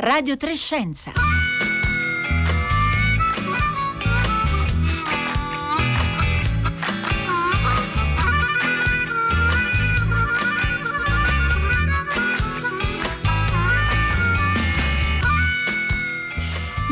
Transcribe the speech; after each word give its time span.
Radio 0.00 0.36
Trescenza. 0.36 1.12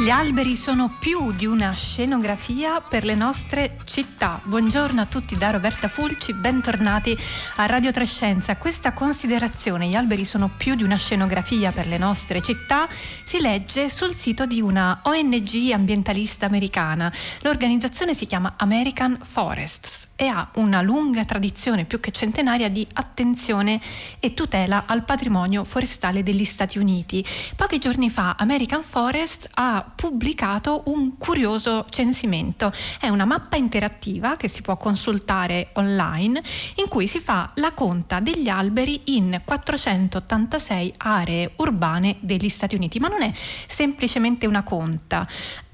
Gli 0.06 0.10
alberi 0.10 0.54
sono 0.54 0.94
più 1.00 1.32
di 1.32 1.46
una 1.46 1.72
scenografia 1.72 2.80
per 2.80 3.02
le 3.02 3.16
nostre 3.16 3.76
città. 3.84 4.40
Buongiorno 4.44 5.00
a 5.00 5.06
tutti 5.06 5.36
da 5.36 5.50
Roberta 5.50 5.88
Fulci, 5.88 6.32
bentornati 6.32 7.18
a 7.56 7.66
Radio 7.66 7.90
Trescenza. 7.90 8.56
Questa 8.56 8.92
considerazione, 8.92 9.88
gli 9.88 9.96
alberi 9.96 10.24
sono 10.24 10.48
più 10.56 10.76
di 10.76 10.84
una 10.84 10.94
scenografia 10.94 11.72
per 11.72 11.88
le 11.88 11.98
nostre 11.98 12.40
città, 12.40 12.86
si 12.88 13.40
legge 13.40 13.90
sul 13.90 14.14
sito 14.14 14.46
di 14.46 14.60
una 14.60 15.00
ONG 15.02 15.72
ambientalista 15.72 16.46
americana. 16.46 17.12
L'organizzazione 17.40 18.14
si 18.14 18.26
chiama 18.26 18.54
American 18.58 19.18
Forests 19.20 20.10
e 20.14 20.28
ha 20.28 20.48
una 20.54 20.82
lunga 20.82 21.24
tradizione 21.24 21.84
più 21.84 21.98
che 21.98 22.12
centenaria 22.12 22.70
di 22.70 22.86
attenzione 22.92 23.80
e 24.20 24.34
tutela 24.34 24.84
al 24.86 25.02
patrimonio 25.02 25.64
forestale 25.64 26.22
degli 26.22 26.44
Stati 26.44 26.78
Uniti. 26.78 27.24
Pochi 27.56 27.80
giorni 27.80 28.08
fa 28.08 28.36
American 28.38 28.84
Forest 28.84 29.48
ha 29.54 29.94
pubblicato 29.96 30.82
un 30.86 31.16
curioso 31.16 31.86
censimento. 31.88 32.70
È 33.00 33.08
una 33.08 33.24
mappa 33.24 33.56
interattiva 33.56 34.36
che 34.36 34.46
si 34.46 34.62
può 34.62 34.76
consultare 34.76 35.70
online 35.74 36.40
in 36.76 36.88
cui 36.88 37.08
si 37.08 37.18
fa 37.18 37.50
la 37.54 37.72
conta 37.72 38.20
degli 38.20 38.48
alberi 38.48 39.16
in 39.16 39.40
486 39.44 40.94
aree 40.98 41.52
urbane 41.56 42.18
degli 42.20 42.48
Stati 42.48 42.76
Uniti, 42.76 43.00
ma 43.00 43.08
non 43.08 43.22
è 43.22 43.32
semplicemente 43.66 44.46
una 44.46 44.62
conta, 44.62 45.26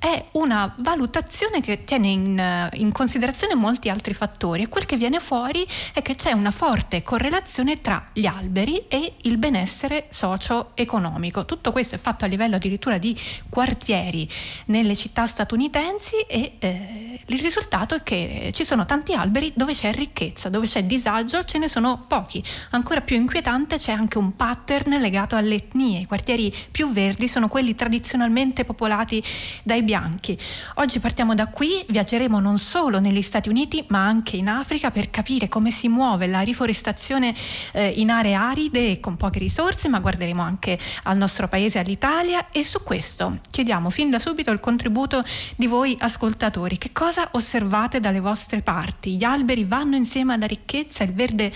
è 0.03 0.25
una 0.33 0.75
valutazione 0.79 1.61
che 1.61 1.85
tiene 1.85 2.09
in, 2.09 2.71
in, 2.73 2.91
considerazione 2.91 3.55
molti 3.55 3.89
altri 3.89 4.15
fattori 4.15 4.63
e 4.63 4.69
quel 4.69 4.85
che 4.85 4.97
viene 4.97 5.21
fuori 5.21 5.65
è 5.93 6.03
che 6.03 6.17
c'è 6.17 6.33
una 6.33 6.51
forte 6.51 7.05
correlazione 7.05 7.81
tra 7.81 8.07
gli 8.13 8.27
alberi 8.27 8.89
e 8.89 9.15
il 9.23 9.39
benessere 9.39 10.07
socio-economico. 10.11 11.45
Tutto 11.45 11.71
questo 11.71 11.95
è 11.95 11.99
fatto 11.99 12.25
a 12.25 12.29
livello 12.29 12.57
addirittura 12.57 12.99
di 12.99 13.17
quartieri 13.49 14.29
nelle 14.67 14.97
città 14.97 15.29
statunitensi 15.29 16.17
e 16.27 16.55
eh, 16.59 17.21
il 17.25 17.39
risultato 17.39 17.95
è 17.95 18.03
che 18.03 18.51
ci 18.53 18.65
sono 18.65 18.85
tanti 18.85 19.13
alberi 19.13 19.53
dove 19.55 19.73
c'è 19.73 19.93
ricchezza, 19.93 20.49
dove 20.49 20.67
c'è 20.67 20.83
disagio 20.83 21.45
ce 21.45 21.59
ne 21.59 21.69
sono 21.69 22.07
pochi. 22.09 22.43
Ancora 22.71 23.03
più 23.03 23.15
inquietante 23.15 23.79
c'è 23.79 23.93
anche 23.93 24.19
un 24.19 24.35
pattern 24.35 24.99
legato 24.99 25.37
alle 25.37 25.55
etnie. 25.55 26.01
I 26.01 26.07
quartieri 26.07 26.53
più 26.73 26.91
verdi 26.91 27.29
sono 27.29 27.47
quelli 27.47 27.77
tradizionalmente 27.77 28.65
popolati 28.65 29.23
dai 29.63 29.83
bianchi 29.83 29.91
bianchi. 29.93 30.39
Oggi 30.77 31.01
partiamo 31.01 31.35
da 31.35 31.49
qui, 31.49 31.85
viaggeremo 31.87 32.41
non 32.41 32.57
solo 32.57 32.99
negli 32.99 33.21
Stati 33.21 33.51
Uniti 33.51 33.85
ma 33.89 34.07
anche 34.07 34.39
in 34.39 34.49
Africa 34.49 34.91
per 34.91 35.11
capire 35.11 35.49
come 35.49 35.71
si 35.71 35.89
muove 35.89 36.27
la 36.27 36.41
riforestazione 36.41 37.35
eh, 37.73 37.89
in 37.89 38.09
aree 38.09 38.33
aride 38.33 38.93
e 38.93 39.01
con 39.01 39.19
poche 39.19 39.39
risorse, 39.39 39.91
ma 39.91 40.01
guarderemo 40.01 40.41
anche 40.41 40.79
al 41.03 41.19
nostro 41.19 41.47
paese, 41.47 41.79
all'Italia 41.79 42.49
e 42.51 42.65
su 42.65 42.83
questo 42.83 43.41
chiediamo 43.51 43.91
fin 43.91 44.09
da 44.09 44.19
subito 44.19 44.51
il 44.51 44.61
contributo 44.61 45.23
di 45.57 45.67
voi 45.67 45.95
ascoltatori. 45.99 46.79
Che 46.79 46.93
cosa 46.93 47.29
osservate 47.33 48.01
dalle 48.01 48.21
vostre 48.21 48.63
parti? 48.63 49.17
Gli 49.17 49.25
alberi 49.25 49.65
vanno 49.65 49.97
insieme 49.97 50.33
alla 50.33 50.47
ricchezza, 50.47 51.05
il 51.05 51.13
verde 51.13 51.53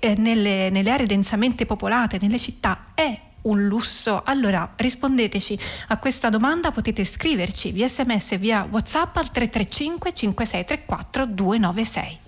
eh, 0.00 0.14
nelle, 0.16 0.68
nelle 0.70 0.90
aree 0.90 1.06
densamente 1.06 1.64
popolate, 1.64 2.18
nelle 2.20 2.40
città 2.40 2.86
è 2.94 3.26
un 3.48 3.66
lusso? 3.66 4.22
Allora 4.24 4.72
rispondeteci 4.76 5.58
a 5.88 5.98
questa 5.98 6.28
domanda, 6.28 6.70
potete 6.70 7.04
scriverci 7.04 7.72
via 7.72 7.88
sms 7.88 8.38
via 8.38 8.66
whatsapp 8.70 9.16
al 9.16 9.30
335 9.30 10.12
5634 10.14 11.26
296. 11.26 12.18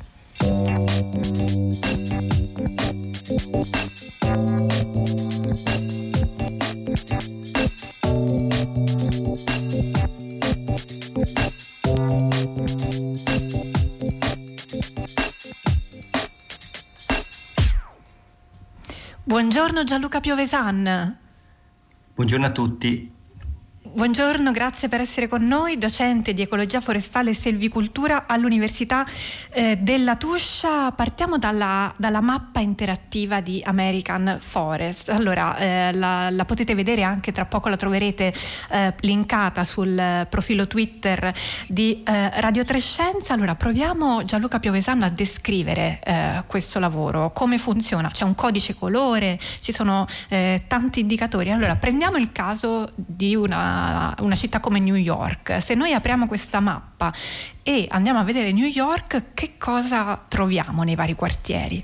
Buongiorno 19.41 19.85
Gianluca 19.85 20.21
Piovesan. 20.21 21.17
Buongiorno 22.15 22.45
a 22.45 22.51
tutti. 22.51 23.11
Buongiorno, 23.93 24.53
grazie 24.53 24.89
per 24.89 25.01
essere 25.01 25.27
con 25.27 25.45
noi, 25.45 25.77
docente 25.77 26.33
di 26.33 26.43
ecologia 26.43 26.81
forestale 26.81 27.31
e 27.31 27.35
selvicoltura 27.35 28.27
all'Università 28.29 29.05
eh, 29.51 29.79
della 29.79 30.15
Tuscia. 30.15 30.93
Partiamo 30.93 31.39
dalla, 31.39 31.93
dalla, 31.97 32.21
mappa 32.21 32.61
interattiva 32.61 33.41
di 33.41 33.61
American 33.67 34.37
Forest. 34.39 35.09
Allora, 35.09 35.57
eh, 35.57 35.93
la, 35.93 36.31
la, 36.31 36.45
potete 36.45 36.77
vedere 36.77 37.03
anche 37.03 37.33
tra 37.33 37.47
poco, 37.47 37.69
la 37.69 37.75
troverete 37.75 38.33
eh, 38.71 38.95
linkata 39.01 39.65
sul 39.65 40.25
profilo 40.29 40.69
Twitter 40.69 41.35
di 41.67 42.05
eh, 42.05 42.41
Radio 42.41 42.63
Trescenza. 42.63 43.35
Allora, 43.35 43.57
proviamo 43.57 44.23
Gianluca 44.23 44.61
Piovesanna 44.61 45.07
a 45.07 45.11
descrivere 45.11 45.99
eh, 46.05 46.45
questo 46.47 46.79
lavoro, 46.79 47.33
come 47.33 47.59
funziona. 47.59 48.09
C'è 48.09 48.23
un 48.23 48.37
codice 48.37 48.77
colore, 48.77 49.37
ci 49.61 49.73
sono 49.73 50.07
eh, 50.29 50.63
tanti 50.69 51.01
indicatori. 51.01 51.51
Allora, 51.51 51.75
prendiamo 51.75 52.19
il 52.19 52.31
caso 52.31 52.89
di 52.95 53.35
una 53.35 53.79
una, 54.21 54.35
città 54.35 54.61
come 54.61 54.79
New 54.79 54.95
York, 54.95 55.63
se 55.63 55.75
noi 55.75 55.93
apriamo 55.93 56.27
questa 56.27 56.61
mappa 56.61 57.13
e 57.63 57.87
andiamo 57.91 58.19
a 58.19 58.25
vedere 58.25 58.53
New 58.53 58.67
York, 58.67 59.35
che 59.35 59.57
cosa 59.59 60.23
troviamo 60.29 60.83
nei 60.83 60.95
vari 60.95 61.15
quartieri? 61.15 61.81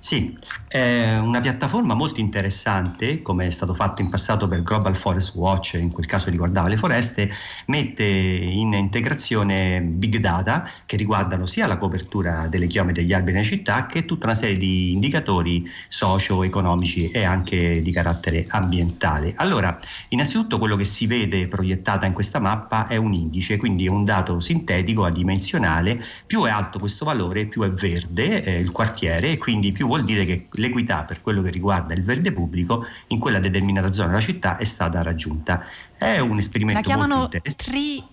Sì, 0.00 0.32
è 0.68 1.18
una 1.18 1.40
piattaforma 1.40 1.94
molto 1.94 2.20
interessante, 2.20 3.20
come 3.20 3.46
è 3.46 3.50
stato 3.50 3.74
fatto 3.74 4.00
in 4.00 4.08
passato 4.08 4.46
per 4.46 4.62
Global 4.62 4.94
Forest 4.94 5.34
Watch, 5.34 5.72
in 5.74 5.90
quel 5.90 6.06
caso 6.06 6.30
riguardava 6.30 6.68
le 6.68 6.76
foreste, 6.76 7.28
mette 7.66 8.04
in 8.04 8.74
integrazione 8.74 9.80
big 9.80 10.18
data 10.18 10.64
che 10.86 10.96
riguardano 10.96 11.46
sia 11.46 11.66
la 11.66 11.78
copertura 11.78 12.46
delle 12.46 12.68
chiome 12.68 12.92
degli 12.92 13.12
alberi 13.12 13.32
nelle 13.32 13.44
città 13.44 13.86
che 13.86 14.04
tutta 14.04 14.26
una 14.26 14.36
serie 14.36 14.56
di 14.56 14.92
indicatori 14.92 15.68
socio-economici 15.88 17.10
e 17.10 17.24
anche 17.24 17.82
di 17.82 17.90
carattere 17.90 18.46
ambientale. 18.50 19.32
Allora, 19.34 19.76
innanzitutto 20.10 20.58
quello 20.58 20.76
che 20.76 20.84
si 20.84 21.08
vede 21.08 21.48
proiettata 21.48 22.06
in 22.06 22.12
questa 22.12 22.38
mappa 22.38 22.86
è 22.86 22.94
un 22.94 23.14
indice, 23.14 23.56
quindi 23.56 23.88
un 23.88 24.04
dato 24.04 24.38
sintetico 24.38 25.04
adimensionale, 25.04 26.00
più 26.24 26.44
è 26.44 26.50
alto 26.50 26.78
questo 26.78 27.04
valore, 27.04 27.46
più 27.46 27.62
è 27.62 27.72
verde 27.72 28.44
eh, 28.44 28.60
il 28.60 28.70
quartiere 28.70 29.32
e 29.32 29.38
quindi 29.38 29.72
più 29.72 29.86
vuol 29.88 30.04
dire 30.04 30.24
che 30.24 30.46
l'equità 30.52 31.04
per 31.04 31.20
quello 31.20 31.42
che 31.42 31.50
riguarda 31.50 31.94
il 31.94 32.04
verde 32.04 32.32
pubblico 32.32 32.86
in 33.08 33.18
quella 33.18 33.40
determinata 33.40 33.90
zona 33.90 34.08
della 34.08 34.20
città 34.20 34.58
è 34.58 34.64
stata 34.64 35.02
raggiunta. 35.02 35.64
È 35.96 36.18
un 36.18 36.38
esperimento 36.38 36.80
La 36.80 36.86
chiamano 36.86 37.28
tri, 37.56 38.04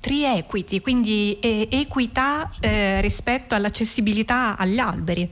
tri 0.00 0.24
equity, 0.24 0.80
quindi 0.80 1.38
eh, 1.40 1.68
equità 1.70 2.50
eh, 2.60 3.00
rispetto 3.00 3.54
all'accessibilità 3.54 4.56
agli 4.56 4.78
alberi. 4.78 5.30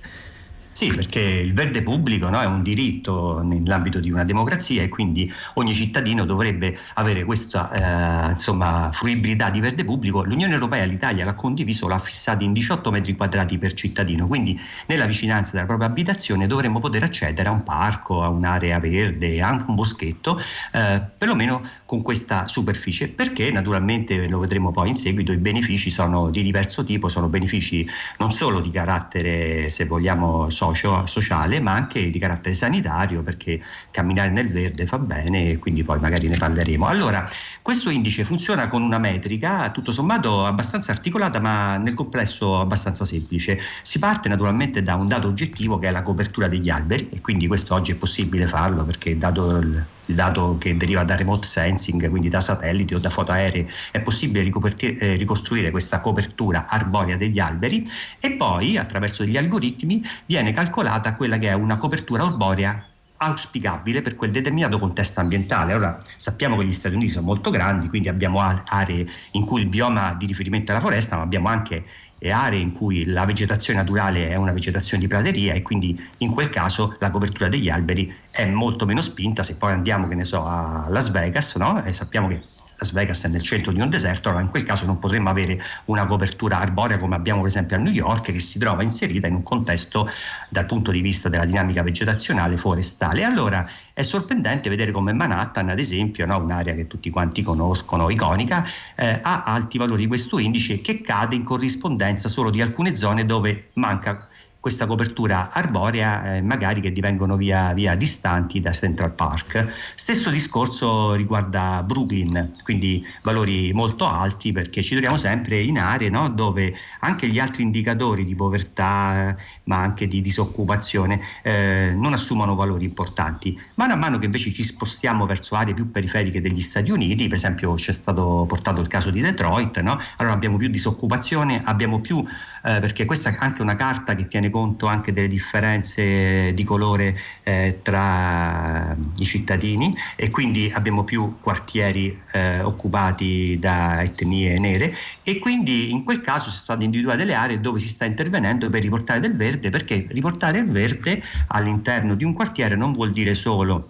Sì, 0.75 0.89
perché 0.89 1.21
il 1.21 1.53
verde 1.55 1.83
pubblico 1.83 2.29
no, 2.29 2.41
è 2.41 2.47
un 2.47 2.61
diritto 2.65 3.41
nell'ambito 3.45 4.01
di 4.01 4.11
una 4.11 4.25
democrazia 4.25 4.83
e 4.83 4.89
quindi 4.89 5.33
ogni 5.55 5.73
cittadino 5.73 6.25
dovrebbe 6.25 6.77
avere 6.95 7.23
questa 7.23 8.27
eh, 8.29 8.33
insomma, 8.33 8.91
fruibilità 8.93 9.51
di 9.51 9.61
verde 9.61 9.85
pubblico. 9.85 10.25
L'Unione 10.25 10.53
Europea, 10.53 10.85
l'Italia 10.85 11.25
l'ha 11.25 11.35
condiviso, 11.35 11.87
l'ha 11.87 12.01
fissato 12.01 12.43
in 12.43 12.53
18 12.53 12.91
metri 12.91 13.15
quadrati 13.15 13.57
per 13.57 13.73
cittadino, 13.73 14.27
quindi 14.27 14.61
nella 14.87 15.07
vicinanza 15.07 15.53
della 15.53 15.67
propria 15.67 15.87
abitazione 15.87 16.49
dovremmo 16.49 16.81
poter 16.81 17.05
accedere 17.05 17.49
a 17.49 17.53
un 17.53 17.63
parco, 17.63 18.25
a 18.25 18.29
un'area 18.29 18.81
verde, 18.81 19.41
anche 19.41 19.67
un 19.69 19.77
boschetto, 19.77 20.41
eh, 20.73 21.01
perlomeno 21.17 21.63
con 21.85 22.03
questa 22.03 22.49
superficie, 22.49 23.09
perché 23.09 23.53
naturalmente 23.53 24.29
lo 24.29 24.41
vedremo 24.41 24.73
poi 24.73 24.89
in 24.89 24.97
seguito, 24.97 25.31
i 25.31 25.39
benefici 25.39 25.89
sono 25.89 26.31
di 26.31 26.43
diverso 26.43 26.83
tipo, 26.83 27.09
sono 27.09 27.29
benefici 27.29 27.89
non 28.19 28.33
solo 28.33 28.59
di 28.61 28.71
carattere, 28.71 29.71
se 29.71 29.85
vogliamo, 29.85 30.51
socio, 30.65 31.07
sociale, 31.07 31.61
ma 31.61 31.73
anche 31.73 32.11
di 32.11 32.19
carattere 32.19 32.55
sanitario, 32.55 33.23
perché 33.23 33.61
camminare 33.91 34.31
nel 34.31 34.51
verde 34.51 34.87
fa 34.87 34.99
bene 34.99 35.51
e 35.51 35.59
quindi 35.59 35.85
poi 35.85 35.99
magari 35.99 36.29
ne 36.29 36.37
parleremo. 36.37 36.87
Allora, 36.87 37.29
questo 37.61 37.91
indice 37.91 38.25
funziona 38.25 38.69
con 38.69 38.83
una 38.83 38.99
metrica 38.99 39.71
tutto 39.71 39.93
sommato 39.93 40.47
abbastanza 40.47 40.93
articolata, 40.93 41.41
ma 41.41 41.77
nel 41.77 41.95
complesso 41.95 42.61
abbastanza 42.61 43.05
semplice. 43.05 43.59
Si 43.83 43.99
parte 43.99 44.29
naturalmente 44.29 44.83
da 44.83 44.95
un 44.95 45.09
dato 45.09 45.29
oggettivo 45.29 45.79
che 45.79 45.89
è 45.89 45.91
la 45.91 46.03
copertura 46.03 46.49
degli 46.49 46.71
alberi 46.71 47.09
e 47.11 47.21
quindi 47.21 47.47
questo 47.47 47.75
oggi 47.75 47.93
è 47.93 47.97
possibile 47.97 48.47
farlo 48.47 48.85
perché 48.85 49.17
dato 49.19 49.57
il 49.57 49.85
il 50.07 50.15
dato 50.15 50.57
che 50.59 50.77
deriva 50.77 51.05
da 51.05 51.17
remote 51.17 51.47
sensing, 51.47 52.09
quindi 52.11 52.29
da 52.29 52.41
satelliti 52.41 52.95
o 52.95 52.99
da 52.99 53.11
foto 53.11 53.33
aeree, 53.33 53.67
è 53.91 54.01
possibile 54.01 54.43
eh, 54.45 55.17
ricostruire 55.17 55.71
questa 55.71 56.01
copertura 56.01 56.67
arborea 56.69 57.17
degli 57.17 57.39
alberi 57.39 57.87
e 58.21 58.33
poi 58.33 58.77
attraverso 58.77 59.25
degli 59.25 59.37
algoritmi 59.37 60.03
viene 60.27 60.53
calcolata 60.53 61.15
quella 61.15 61.39
che 61.39 61.49
è 61.49 61.53
una 61.53 61.77
copertura 61.77 62.25
arborea 62.25 62.89
auspicabile 63.17 64.03
per 64.03 64.17
quel 64.17 64.31
determinato 64.31 64.79
contesto 64.79 65.21
ambientale. 65.21 65.75
Ora 65.75 65.97
sappiamo 66.17 66.57
che 66.57 66.65
gli 66.65 66.73
Stati 66.73 66.95
Uniti 66.95 67.11
sono 67.11 67.27
molto 67.27 67.51
grandi, 67.51 67.89
quindi 67.89 68.09
abbiamo 68.09 68.41
aree 68.41 69.07
in 69.33 69.45
cui 69.45 69.61
il 69.63 69.69
bioma 69.69 70.15
di 70.15 70.27
riferimento 70.27 70.73
è 70.73 70.75
la 70.75 70.81
foresta, 70.81 71.17
ma 71.17 71.23
abbiamo 71.23 71.49
anche 71.49 71.85
aree 72.31 72.61
in 72.61 72.73
cui 72.73 73.05
la 73.07 73.25
vegetazione 73.25 73.81
naturale 73.81 74.29
è 74.29 74.35
una 74.37 74.53
vegetazione 74.53 75.03
di 75.03 75.09
prateria 75.09 75.53
e 75.55 75.63
quindi 75.63 75.99
in 76.19 76.31
quel 76.31 76.49
caso 76.49 76.95
la 76.99 77.11
copertura 77.11 77.49
degli 77.49 77.69
alberi 77.69 78.13
è 78.31 78.47
molto 78.47 78.87
meno 78.87 79.03
spinta. 79.03 79.43
Se 79.43 79.57
poi 79.57 79.73
andiamo, 79.73 80.09
che 80.09 80.15
ne 80.15 80.25
so, 80.25 80.45
a 80.45 80.87
Las 80.89 81.11
Vegas, 81.11 81.55
no? 81.57 81.83
e 81.85 81.93
sappiamo 81.93 82.29
che 82.29 82.43
Las 82.79 82.93
Vegas 82.93 83.25
è 83.25 83.29
nel 83.29 83.43
centro 83.43 83.73
di 83.73 83.81
un 83.81 83.89
deserto, 83.89 84.29
allora 84.29 84.43
in 84.43 84.51
quel 84.51 84.63
caso 84.63 84.85
non 84.87 84.99
potremmo 84.99 85.31
avere 85.31 85.61
una 85.87 86.05
copertura 86.05 86.59
arborea 86.59 86.99
come 86.99 87.15
abbiamo 87.15 87.41
per 87.41 87.49
esempio 87.49 87.77
a 87.77 87.79
New 87.79 87.93
York 87.93 88.33
che 88.33 88.41
si 88.41 88.59
trova 88.59 88.83
inserita 88.83 89.27
in 89.27 89.35
un 89.35 89.43
contesto 89.43 90.09
dal 90.49 90.67
punto 90.67 90.91
di 90.91 91.01
vista 91.01 91.29
della 91.29 91.45
dinamica 91.45 91.83
vegetazionale 91.83 92.57
forestale. 92.57 93.25
Allora 93.25 93.69
è 93.93 94.03
sorprendente 94.03 94.69
vedere 94.69 94.91
come 94.91 95.13
Manhattan, 95.13 95.69
ad 95.69 95.79
esempio, 95.79 96.27
no, 96.27 96.39
un'area 96.39 96.75
che 96.75 96.87
tutti 96.87 97.11
quanti 97.11 97.43
conoscono, 97.43 98.11
iconica, 98.11 98.65
eh, 98.97 99.21
ha 99.23 99.45
alti 99.45 99.79
valori 99.79 100.03
di 100.03 100.09
questo 100.09 100.39
indice 100.39 100.81
che 100.81 101.01
cade 101.01 101.35
in 101.35 101.45
corrispondenza 101.45 102.29
solo 102.29 102.51
di 102.51 102.61
alcune 102.61 102.97
zone 102.97 103.25
dove 103.25 103.71
manca 103.75 104.29
questa 104.65 104.87
copertura 104.87 105.51
arborea 105.53 106.37
eh, 106.37 106.41
magari 106.41 106.81
che 106.81 106.91
divengono 106.91 107.37
via, 107.37 107.75
via, 107.75 107.95
distanti 107.97 108.63
da 108.63 108.73
Central 108.73 109.15
Park. 109.15 109.93
Stesso 109.95 110.31
discorso 110.31 111.13
riguarda 111.13 111.83
Brooklyn, 111.83 112.51
quindi 112.63 113.07
valori 113.23 113.75
molto 113.75 114.07
alti 114.07 114.53
perché 114.53 114.83
ci 114.83 114.93
troviamo 114.93 115.19
sempre 115.19 115.61
in 115.61 115.79
aree 115.79 116.09
no, 116.09 116.31
dove 116.31 116.75
anche 117.01 117.29
gli 117.29 117.39
altri 117.39 117.63
indicatori 117.63 118.25
di 118.25 118.35
povertà 118.35 119.37
ma 119.65 119.83
anche 119.83 120.07
di 120.07 120.23
disoccupazione 120.23 121.21
eh, 121.43 121.93
non 121.95 122.15
assumono 122.15 122.55
valori 122.55 122.87
importanti. 122.87 123.61
Mano 123.75 123.93
a 123.93 123.97
mano 123.97 124.17
che 124.17 124.25
invece 124.25 124.51
ci 124.51 124.63
spostiamo 124.63 125.27
verso 125.27 125.57
aree 125.57 125.75
più 125.75 125.91
periferiche 125.91 126.41
degli 126.41 126.63
Stati 126.63 126.91
Uniti, 126.91 127.25
per 127.25 127.37
esempio 127.37 127.75
c'è 127.75 127.93
stato 127.93 128.47
portato 128.49 128.81
il 128.81 128.87
caso 128.87 129.11
di 129.11 129.21
Detroit, 129.21 129.79
no? 129.81 129.99
allora 130.17 130.35
abbiamo 130.35 130.57
più 130.57 130.69
disoccupazione, 130.69 131.61
abbiamo 131.63 132.01
più, 132.01 132.25
eh, 132.27 132.81
perché 132.81 133.05
questa 133.05 133.29
è 133.29 133.37
anche 133.41 133.61
una 133.61 133.77
carta 133.77 134.15
che 134.15 134.27
tiene 134.27 134.53
conto 134.55 134.87
anche 134.87 135.13
delle 135.13 135.27
differenze 135.27 136.55
di 136.55 136.63
colore 136.63 137.19
eh, 137.43 137.81
tra 137.83 138.97
i 139.17 139.25
cittadini 139.25 139.93
e 140.15 140.31
quindi 140.31 140.71
abbiamo 140.73 141.03
più 141.03 141.41
quartieri 141.41 142.17
eh, 142.31 142.61
occupati 142.61 143.59
da 143.59 144.01
etnie 144.01 144.57
nere 144.61 144.95
e 145.25 145.41
quindi 145.41 145.91
in 145.91 146.05
quel 146.05 146.21
caso 146.21 146.51
sono 146.51 146.63
state 146.63 146.85
individuate 146.85 147.19
delle 147.19 147.35
aree 147.35 147.61
dove 147.61 147.81
si 147.81 147.89
sta 147.89 148.05
intervenendo 148.05 148.71
per 148.71 148.83
riportare 148.83 149.19
del 149.19 149.35
verde 149.35 149.71
perché 149.71 150.07
riportare 150.11 150.59
il 150.59 150.71
verde 150.71 151.21
all'interno 151.49 152.15
di 152.15 152.23
un 152.23 152.33
quartiere 152.33 152.77
non 152.77 152.93
vuol 152.93 153.11
dire 153.11 153.35
solo 153.35 153.89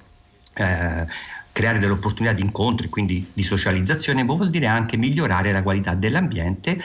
eh, 0.54 1.04
creare 1.54 1.78
delle 1.78 1.92
opportunità 1.92 2.34
di 2.34 2.42
incontri, 2.42 2.88
quindi 2.88 3.30
di 3.32 3.42
socializzazione, 3.44 4.24
ma 4.24 4.34
vuol 4.34 4.50
dire 4.50 4.66
anche 4.66 4.96
migliorare 4.96 5.52
la 5.52 5.62
qualità 5.62 5.94
dell'ambiente, 5.94 6.76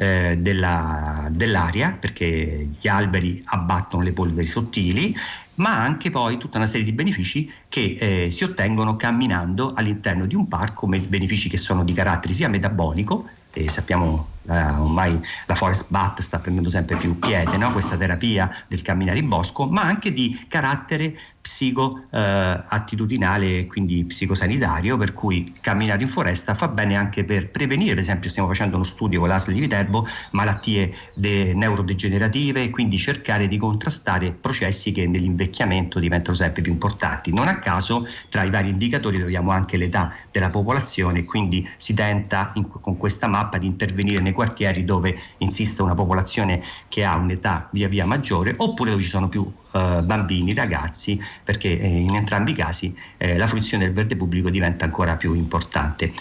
eh, 0.00 0.36
della, 0.38 1.26
dell'aria, 1.28 1.96
perché 1.98 2.68
gli 2.78 2.86
alberi 2.86 3.42
abbattono 3.46 4.04
le 4.04 4.12
polveri 4.12 4.46
sottili, 4.46 5.12
ma 5.54 5.82
anche 5.82 6.10
poi 6.10 6.38
tutta 6.38 6.58
una 6.58 6.68
serie 6.68 6.84
di 6.84 6.92
benefici 6.92 7.52
che 7.68 7.96
eh, 7.98 8.30
si 8.30 8.44
ottengono 8.44 8.94
camminando 8.94 9.72
all'interno 9.74 10.26
di 10.26 10.36
un 10.36 10.46
parco, 10.46 10.86
benefici 10.86 11.48
che 11.48 11.56
sono 11.56 11.82
di 11.82 11.92
carattere 11.92 12.32
sia 12.32 12.48
metabolico, 12.48 13.28
sappiamo 13.66 14.37
eh, 14.48 14.70
ormai 14.70 15.20
la 15.46 15.54
Forest 15.54 15.90
Bat 15.90 16.20
sta 16.20 16.38
prendendo 16.38 16.70
sempre 16.70 16.96
più 16.96 17.18
piede, 17.18 17.56
no? 17.56 17.72
questa 17.72 17.96
terapia 17.96 18.50
del 18.66 18.82
camminare 18.82 19.18
in 19.18 19.28
bosco, 19.28 19.66
ma 19.66 19.82
anche 19.82 20.12
di 20.12 20.46
carattere 20.48 21.16
psico-attitudinale, 21.48 23.60
eh, 23.60 23.66
quindi 23.66 24.04
psicosanitario, 24.04 24.98
per 24.98 25.14
cui 25.14 25.46
camminare 25.60 26.02
in 26.02 26.08
foresta 26.08 26.54
fa 26.54 26.68
bene 26.68 26.96
anche 26.96 27.24
per 27.24 27.50
prevenire, 27.50 27.94
per 27.94 28.02
esempio 28.02 28.28
stiamo 28.28 28.48
facendo 28.48 28.76
uno 28.76 28.84
studio 28.84 29.20
con 29.20 29.30
l'ASL 29.30 29.54
di 29.54 29.60
Viterbo, 29.60 30.06
malattie 30.32 30.92
de- 31.14 31.54
neurodegenerative, 31.54 32.68
quindi 32.70 32.98
cercare 32.98 33.48
di 33.48 33.56
contrastare 33.56 34.32
processi 34.32 34.92
che 34.92 35.06
nell'invecchiamento 35.06 35.98
diventano 35.98 36.36
sempre 36.36 36.60
più 36.62 36.72
importanti. 36.72 37.32
Non 37.32 37.48
a 37.48 37.58
caso 37.58 38.06
tra 38.28 38.42
i 38.42 38.50
vari 38.50 38.68
indicatori 38.68 39.16
troviamo 39.18 39.50
anche 39.50 39.78
l'età 39.78 40.12
della 40.30 40.50
popolazione, 40.50 41.24
quindi 41.24 41.66
si 41.78 41.94
tenta 41.94 42.52
in, 42.54 42.68
con 42.68 42.98
questa 42.98 43.26
mappa 43.26 43.56
di 43.58 43.66
intervenire 43.66 44.20
nei 44.20 44.32
quartieri 44.38 44.84
dove 44.84 45.18
insiste 45.38 45.82
una 45.82 45.96
popolazione 45.96 46.62
che 46.86 47.02
ha 47.04 47.16
un'età 47.16 47.68
via 47.72 47.88
via 47.88 48.06
maggiore 48.06 48.54
oppure 48.56 48.90
dove 48.90 49.02
ci 49.02 49.08
sono 49.08 49.28
più 49.28 49.44
eh, 49.72 50.00
bambini, 50.04 50.54
ragazzi, 50.54 51.20
perché 51.42 51.76
eh, 51.76 51.86
in 51.88 52.14
entrambi 52.14 52.52
i 52.52 52.54
casi 52.54 52.96
eh, 53.16 53.36
la 53.36 53.48
fruizione 53.48 53.84
del 53.84 53.92
verde 53.92 54.14
pubblico 54.14 54.48
diventa 54.48 54.84
ancora 54.84 55.16
più 55.16 55.34
importante. 55.34 56.12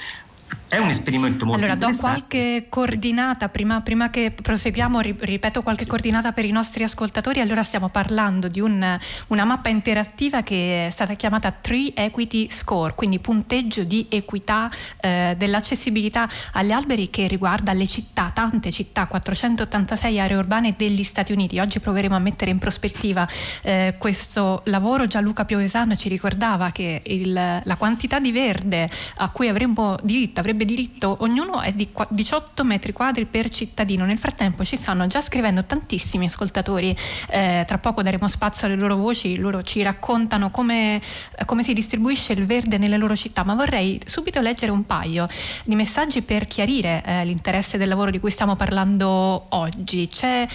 È 0.70 0.78
un 0.78 0.90
esperimento 0.90 1.46
molto 1.46 1.64
allora, 1.64 1.74
interessante. 1.74 2.08
Allora, 2.08 2.20
do 2.20 2.28
qualche 2.28 2.66
coordinata, 2.70 3.48
prima, 3.48 3.80
prima, 3.82 4.10
che 4.10 4.32
proseguiamo, 4.32 5.00
ripeto 5.00 5.64
qualche 5.64 5.84
sì. 5.84 5.90
coordinata 5.90 6.34
per 6.34 6.44
i 6.44 6.52
nostri 6.52 6.84
ascoltatori. 6.84 7.40
Allora 7.40 7.64
stiamo 7.64 7.88
parlando 7.88 8.50
di 8.50 8.60
un, 8.60 9.00
una 9.28 9.46
mappa 9.46 9.70
interattiva 9.70 10.42
che 10.42 10.88
è 10.88 10.90
stata 10.90 11.14
chiamata 11.14 11.52
Tree 11.52 11.94
Equity 11.96 12.50
Score, 12.50 12.96
quindi 12.96 13.20
punteggio 13.20 13.86
di 13.86 14.08
equità 14.10 14.70
eh, 15.00 15.36
dell'accessibilità 15.38 16.28
agli 16.52 16.72
alberi 16.72 17.10
che 17.10 17.28
riguarda 17.28 17.72
le 17.72 17.88
città, 17.88 18.30
tante 18.34 18.70
città, 18.70 19.08
486 19.08 20.20
aree 20.20 20.36
urbane 20.36 20.74
degli 20.76 21.04
Stati 21.04 21.32
Uniti. 21.32 21.60
Oggi 21.60 21.80
proveremo 21.80 22.16
a 22.16 22.20
mettere 22.20 22.52
in 22.52 22.60
prospettiva 22.60 23.26
eh, 23.62 23.96
questo 23.98 24.64
lavoro. 24.66 25.08
Gianluca 25.08 25.46
Piovesano 25.46 25.96
ci 25.96 26.10
ricordava 26.10 26.72
che 26.72 27.02
il, 27.06 27.32
la 27.32 27.76
quantità 27.78 28.20
di 28.20 28.34
verde 28.34 28.90
a 29.16 29.30
cui 29.30 29.48
avremmo 29.48 29.96
diritto, 30.04 30.37
avrebbe 30.40 30.58
avrebbe 30.58 30.66
diritto, 30.66 31.18
ognuno 31.20 31.62
è 31.62 31.72
di 31.72 31.88
18 32.10 32.64
metri 32.64 32.92
quadri 32.92 33.26
per 33.26 33.50
cittadino. 33.50 34.06
Nel 34.06 34.18
frattempo 34.18 34.66
ci 34.66 34.76
stanno 34.76 35.06
già 35.06 35.22
scrivendo 35.22 35.64
tantissimi 35.66 36.26
ascoltatori, 36.26 36.96
eh, 37.30 37.64
tra 37.68 37.78
poco 37.78 38.02
daremo 38.02 38.28
spazio 38.28 38.66
alle 38.66 38.76
loro 38.76 38.96
voci, 38.96 39.38
loro 39.38 39.62
ci 39.62 39.82
raccontano 39.84 40.50
come, 40.50 41.00
come 41.46 41.64
si 41.64 41.74
distribuisce 41.74 42.34
il 42.34 42.46
verde 42.46 42.78
nelle 42.78 42.98
loro 42.98 43.16
città, 43.16 43.44
ma 43.44 43.54
vorrei 43.54 44.00
subito 44.04 44.42
leggere 44.42 44.72
un 44.72 44.86
paio 44.86 45.28
di 45.64 45.76
messaggi 45.76 46.22
per 46.24 46.48
chiarire 46.48 47.04
eh, 47.06 47.26
l'interesse 47.26 47.78
del 47.78 47.88
lavoro 47.88 48.10
di 48.10 48.20
cui 48.20 48.32
stiamo 48.32 48.56
parlando 48.56 49.46
oggi. 49.50 50.08
C'è 50.08 50.48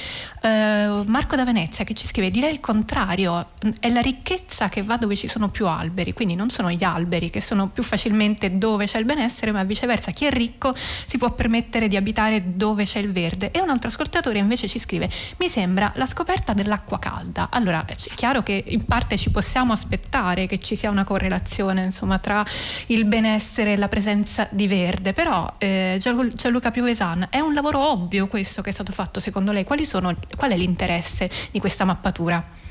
eh, 0.43 1.03
Marco 1.07 1.37
da 1.37 1.45
Venezia 1.45 1.85
che 1.85 1.95
ci 1.95 2.07
scrive, 2.07 2.31
direi 2.31 2.53
il 2.53 2.61
contrario, 2.61 3.51
è 3.79 3.89
la 3.91 4.01
ricchezza 4.01 4.69
che 4.69 4.83
va 4.83 4.97
dove 4.97 5.15
ci 5.15 5.29
sono 5.29 5.49
più 5.49 5.67
alberi, 5.67 6.13
quindi 6.13 6.35
non 6.35 6.51
sono 6.51 6.71
gli 6.71 6.85
alberi 6.85 7.31
che 7.31 7.41
sono 7.41 7.69
più 7.69 7.83
facilmente 7.83 8.59
dove 8.59 8.87
c'è 8.87 8.99
il 8.99 9.05
benessere, 9.05 9.53
ma 9.53 9.65
viceversa 9.73 10.11
chi 10.11 10.27
è 10.27 10.31
ricco 10.31 10.75
si 10.75 11.19
può 11.19 11.33
permettere 11.33 11.89
di 11.89 11.97
abitare 11.97 12.57
dove 12.57 12.85
c'è 12.85 12.99
il 12.99 13.13
verde. 13.13 13.51
E 13.51 13.61
un 13.61 13.71
altro 13.71 13.89
ascoltatore 13.89 14.39
invece 14.39 14.69
ci 14.69 14.79
scrive 14.79 15.09
mi 15.39 15.49
sembra 15.49 15.93
la 15.97 16.07
scoperta 16.07 16.53
dell'acqua 16.53 16.99
calda 16.99 17.49
allora 17.51 17.85
è 17.87 17.95
chiaro 17.95 18.43
che 18.43 18.63
in 18.67 18.85
parte 18.85 19.17
ci 19.17 19.31
possiamo 19.31 19.73
aspettare 19.73 20.47
che 20.47 20.59
ci 20.59 20.77
sia 20.77 20.91
una 20.91 21.05
correlazione 21.05 21.85
insomma 21.85 22.19
tra 22.19 22.45
il 22.87 23.05
benessere 23.05 23.73
e 23.73 23.77
la 23.77 23.89
presenza 23.89 24.49
di 24.51 24.67
verde 24.67 25.13
però 25.13 25.55
eh, 25.59 25.97
Gianluca 25.99 26.71
Piovesan 26.71 27.29
è 27.31 27.41
un 27.41 27.55
lavoro 27.55 27.91
ovvio 27.91 28.27
questo 28.27 28.63
che 28.63 28.71
è 28.71 28.73
stato 28.73 28.93
fatto 28.93 29.21
secondo 29.21 29.53
lei? 29.53 29.65
Sono, 29.83 30.15
qual 30.37 30.53
è 30.53 30.57
l'interesse 30.57 31.29
di 31.51 31.59
questa 31.59 31.85
mappatura? 31.85 32.62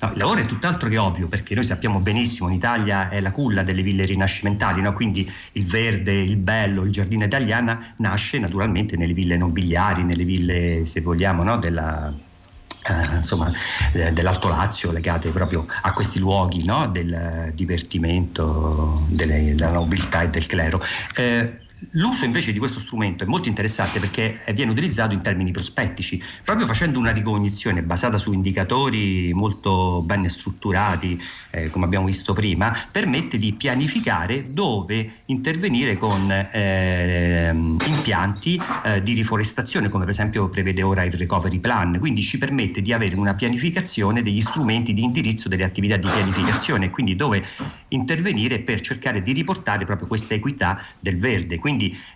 No, 0.00 0.34
è 0.34 0.46
tutt'altro 0.46 0.88
che 0.88 0.96
ovvio 0.96 1.28
perché 1.28 1.54
noi 1.54 1.64
sappiamo 1.64 2.00
benissimo 2.00 2.48
in 2.48 2.54
Italia 2.54 3.10
è 3.10 3.20
la 3.20 3.32
culla 3.32 3.62
delle 3.62 3.82
ville 3.82 4.06
rinascimentali, 4.06 4.80
no? 4.80 4.94
quindi 4.94 5.30
il 5.52 5.66
verde, 5.66 6.12
il 6.12 6.38
bello, 6.38 6.84
il 6.84 6.90
giardino 6.90 7.24
italiana 7.24 7.94
nasce 7.96 8.38
naturalmente 8.38 8.96
nelle 8.96 9.12
ville 9.12 9.36
nobiliari, 9.36 10.02
nelle 10.02 10.24
ville 10.24 10.86
se 10.86 11.02
vogliamo 11.02 11.42
no? 11.42 11.58
della, 11.58 12.10
eh, 12.10 13.14
insomma, 13.16 13.52
eh, 13.92 14.10
dell'Alto 14.12 14.48
Lazio 14.48 14.90
legate 14.90 15.28
proprio 15.30 15.66
a 15.82 15.92
questi 15.92 16.18
luoghi 16.18 16.64
no? 16.64 16.88
del 16.88 17.52
divertimento, 17.54 19.04
delle, 19.08 19.54
della 19.54 19.72
nobiltà 19.72 20.22
e 20.22 20.30
del 20.30 20.46
clero. 20.46 20.80
Eh, 21.14 21.58
L'uso 21.92 22.26
invece 22.26 22.52
di 22.52 22.58
questo 22.58 22.78
strumento 22.78 23.24
è 23.24 23.26
molto 23.26 23.48
interessante 23.48 24.00
perché 24.00 24.40
viene 24.52 24.70
utilizzato 24.70 25.14
in 25.14 25.22
termini 25.22 25.50
prospettici, 25.50 26.22
proprio 26.44 26.66
facendo 26.66 26.98
una 26.98 27.10
ricognizione 27.10 27.82
basata 27.82 28.18
su 28.18 28.32
indicatori 28.32 29.32
molto 29.32 30.02
ben 30.02 30.28
strutturati, 30.28 31.20
eh, 31.50 31.70
come 31.70 31.86
abbiamo 31.86 32.04
visto 32.06 32.34
prima, 32.34 32.76
permette 32.92 33.38
di 33.38 33.54
pianificare 33.54 34.52
dove 34.52 35.22
intervenire 35.26 35.96
con 35.96 36.30
eh, 36.30 37.48
impianti 37.48 38.60
eh, 38.84 39.02
di 39.02 39.14
riforestazione, 39.14 39.88
come 39.88 40.04
per 40.04 40.12
esempio 40.12 40.50
prevede 40.50 40.82
ora 40.82 41.02
il 41.02 41.12
Recovery 41.12 41.60
Plan, 41.60 41.98
quindi 41.98 42.22
ci 42.22 42.36
permette 42.36 42.82
di 42.82 42.92
avere 42.92 43.16
una 43.16 43.34
pianificazione 43.34 44.22
degli 44.22 44.40
strumenti 44.40 44.92
di 44.92 45.02
indirizzo 45.02 45.48
delle 45.48 45.64
attività 45.64 45.96
di 45.96 46.08
pianificazione, 46.08 46.90
quindi 46.90 47.16
dove 47.16 47.42
intervenire 47.88 48.60
per 48.60 48.80
cercare 48.80 49.22
di 49.22 49.32
riportare 49.32 49.86
proprio 49.86 50.06
questa 50.06 50.34
equità 50.34 50.78
del 51.00 51.18
verde. 51.18 51.58
Quindi 51.58 51.68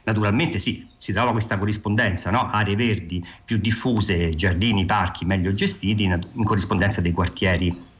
naturalmente 0.05 0.59
sì, 0.59 0.87
si 0.97 1.13
trova 1.13 1.33
questa 1.33 1.59
corrispondenza, 1.59 2.31
no? 2.31 2.51
aree 2.51 2.77
verdi 2.77 3.25
più 3.45 3.59
diffuse, 3.59 4.35
giardini, 4.35 4.85
parchi 4.85 5.25
meglio 5.25 5.53
gestiti 5.53 6.05
in 6.05 6.45
corrispondenza 6.45 7.01
dei 7.01 7.13
quartieri 7.13 7.93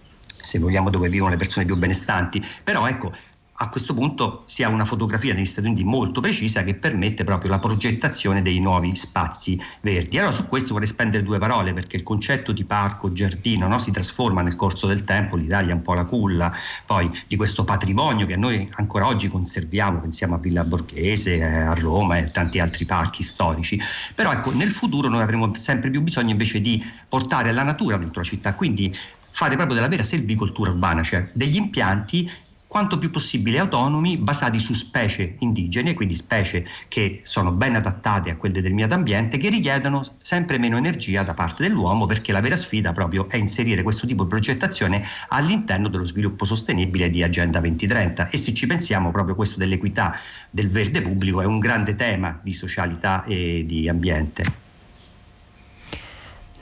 se 0.45 0.59
vogliamo 0.59 0.91
dove 0.91 1.09
vivono 1.09 1.31
le 1.31 1.37
persone 1.37 1.65
più 1.65 1.77
benestanti, 1.77 2.45
però 2.63 2.87
ecco 2.87 3.13
a 3.59 3.69
questo 3.69 3.95
punto 3.95 4.43
si 4.47 4.65
ha 4.65 4.69
una 4.69 4.85
fotografia 4.85 5.33
negli 5.33 5.45
Stati 5.45 5.69
Uniti 5.69 5.85
molto 5.85 6.21
precisa 6.21 6.65
che 6.65 6.75
permette 6.75 7.23
proprio 7.23 7.51
la 7.51 7.61
progettazione 7.61 8.43
dei 8.43 8.59
nuovi 8.59 8.95
spazi 8.97 9.61
verdi. 9.81 10.19
Allora 10.19 10.33
su 10.33 10.49
questo 10.49 10.73
vorrei 10.73 10.89
spendere 10.89 11.23
due 11.23 11.39
parole 11.39 11.73
perché 11.73 11.97
il 11.97 12.03
concetto 12.03 12.51
di 12.53 12.65
parco, 12.65 13.13
giardino 13.13 13.69
no, 13.69 13.79
si 13.79 13.93
trasforma 13.93 14.43
nel 14.43 14.57
corso 14.57 14.89
del 14.89 15.05
tempo, 15.05 15.37
l'Italia 15.37 15.71
è 15.71 15.75
un 15.75 15.83
po' 15.83 15.95
la 15.95 16.05
culla 16.05 16.53
poi 16.85 17.11
di 17.29 17.37
questo 17.37 17.65
patrimonio 17.65 18.27
che 18.27 18.37
noi 18.37 18.69
ancora 18.73 19.07
oggi 19.07 19.29
conserviamo, 19.29 20.01
pensiamo 20.01 20.35
a 20.35 20.39
Villa 20.39 20.65
Borghese, 20.65 21.37
eh, 21.37 21.45
a 21.45 21.75
Roma 21.75 22.19
e 22.19 22.31
tanti 22.33 22.59
altri 22.59 22.85
parchi 22.85 23.23
storici, 23.23 23.81
però 24.15 24.33
ecco 24.33 24.53
nel 24.53 24.71
futuro 24.71 25.09
noi 25.09 25.23
avremo 25.23 25.55
sempre 25.55 25.91
più 25.91 26.03
bisogno 26.03 26.31
invece 26.31 26.61
di 26.61 26.83
portare 27.09 27.53
la 27.53 27.63
natura 27.63 27.97
dentro 27.99 28.21
la 28.21 28.27
città, 28.27 28.55
quindi 28.55 28.95
fare 29.35 29.57
proprio 29.57 29.75
della 29.75 29.89
vera 29.89 30.05
selvicoltura 30.05 30.71
urbana, 30.71 31.03
cioè 31.03 31.29
degli 31.33 31.57
impianti 31.57 32.31
quanto 32.75 32.99
più 32.99 33.09
possibile 33.09 33.61
autonomi, 33.61 34.17
basati 34.17 34.59
su 34.59 34.73
specie 34.73 35.37
indigene, 35.39 35.95
quindi 35.95 36.17
specie 36.17 36.67
che 36.89 37.21
sono 37.23 37.53
ben 37.53 37.77
adattate 37.77 38.31
a 38.31 38.37
quel 38.37 38.51
determinato 38.51 38.95
ambiente, 38.95 39.39
che 39.39 39.49
richiedono 39.49 40.05
sempre 40.21 40.59
meno 40.59 40.77
energia 40.77 41.23
da 41.23 41.35
parte 41.35 41.63
dell'uomo, 41.63 42.07
perché 42.07 42.33
la 42.33 42.41
vera 42.41 42.57
sfida 42.57 42.91
proprio 42.91 43.29
è 43.29 43.37
inserire 43.37 43.85
questo 43.85 44.09
tipo 44.09 44.25
di 44.25 44.29
progettazione 44.29 45.07
all'interno 45.29 45.87
dello 45.87 46.03
sviluppo 46.03 46.45
sostenibile 46.45 47.11
di 47.11 47.23
Agenda 47.23 47.61
2030. 47.61 48.31
E 48.31 48.37
se 48.37 48.53
ci 48.53 48.67
pensiamo, 48.67 49.13
proprio 49.13 49.37
questo 49.37 49.61
dell'equità 49.61 50.19
del 50.51 50.69
verde 50.69 51.01
pubblico 51.01 51.43
è 51.43 51.45
un 51.45 51.61
grande 51.61 51.95
tema 51.95 52.41
di 52.43 52.53
socialità 52.53 53.23
e 53.23 53.63
di 53.65 53.89
ambiente. 53.89 54.64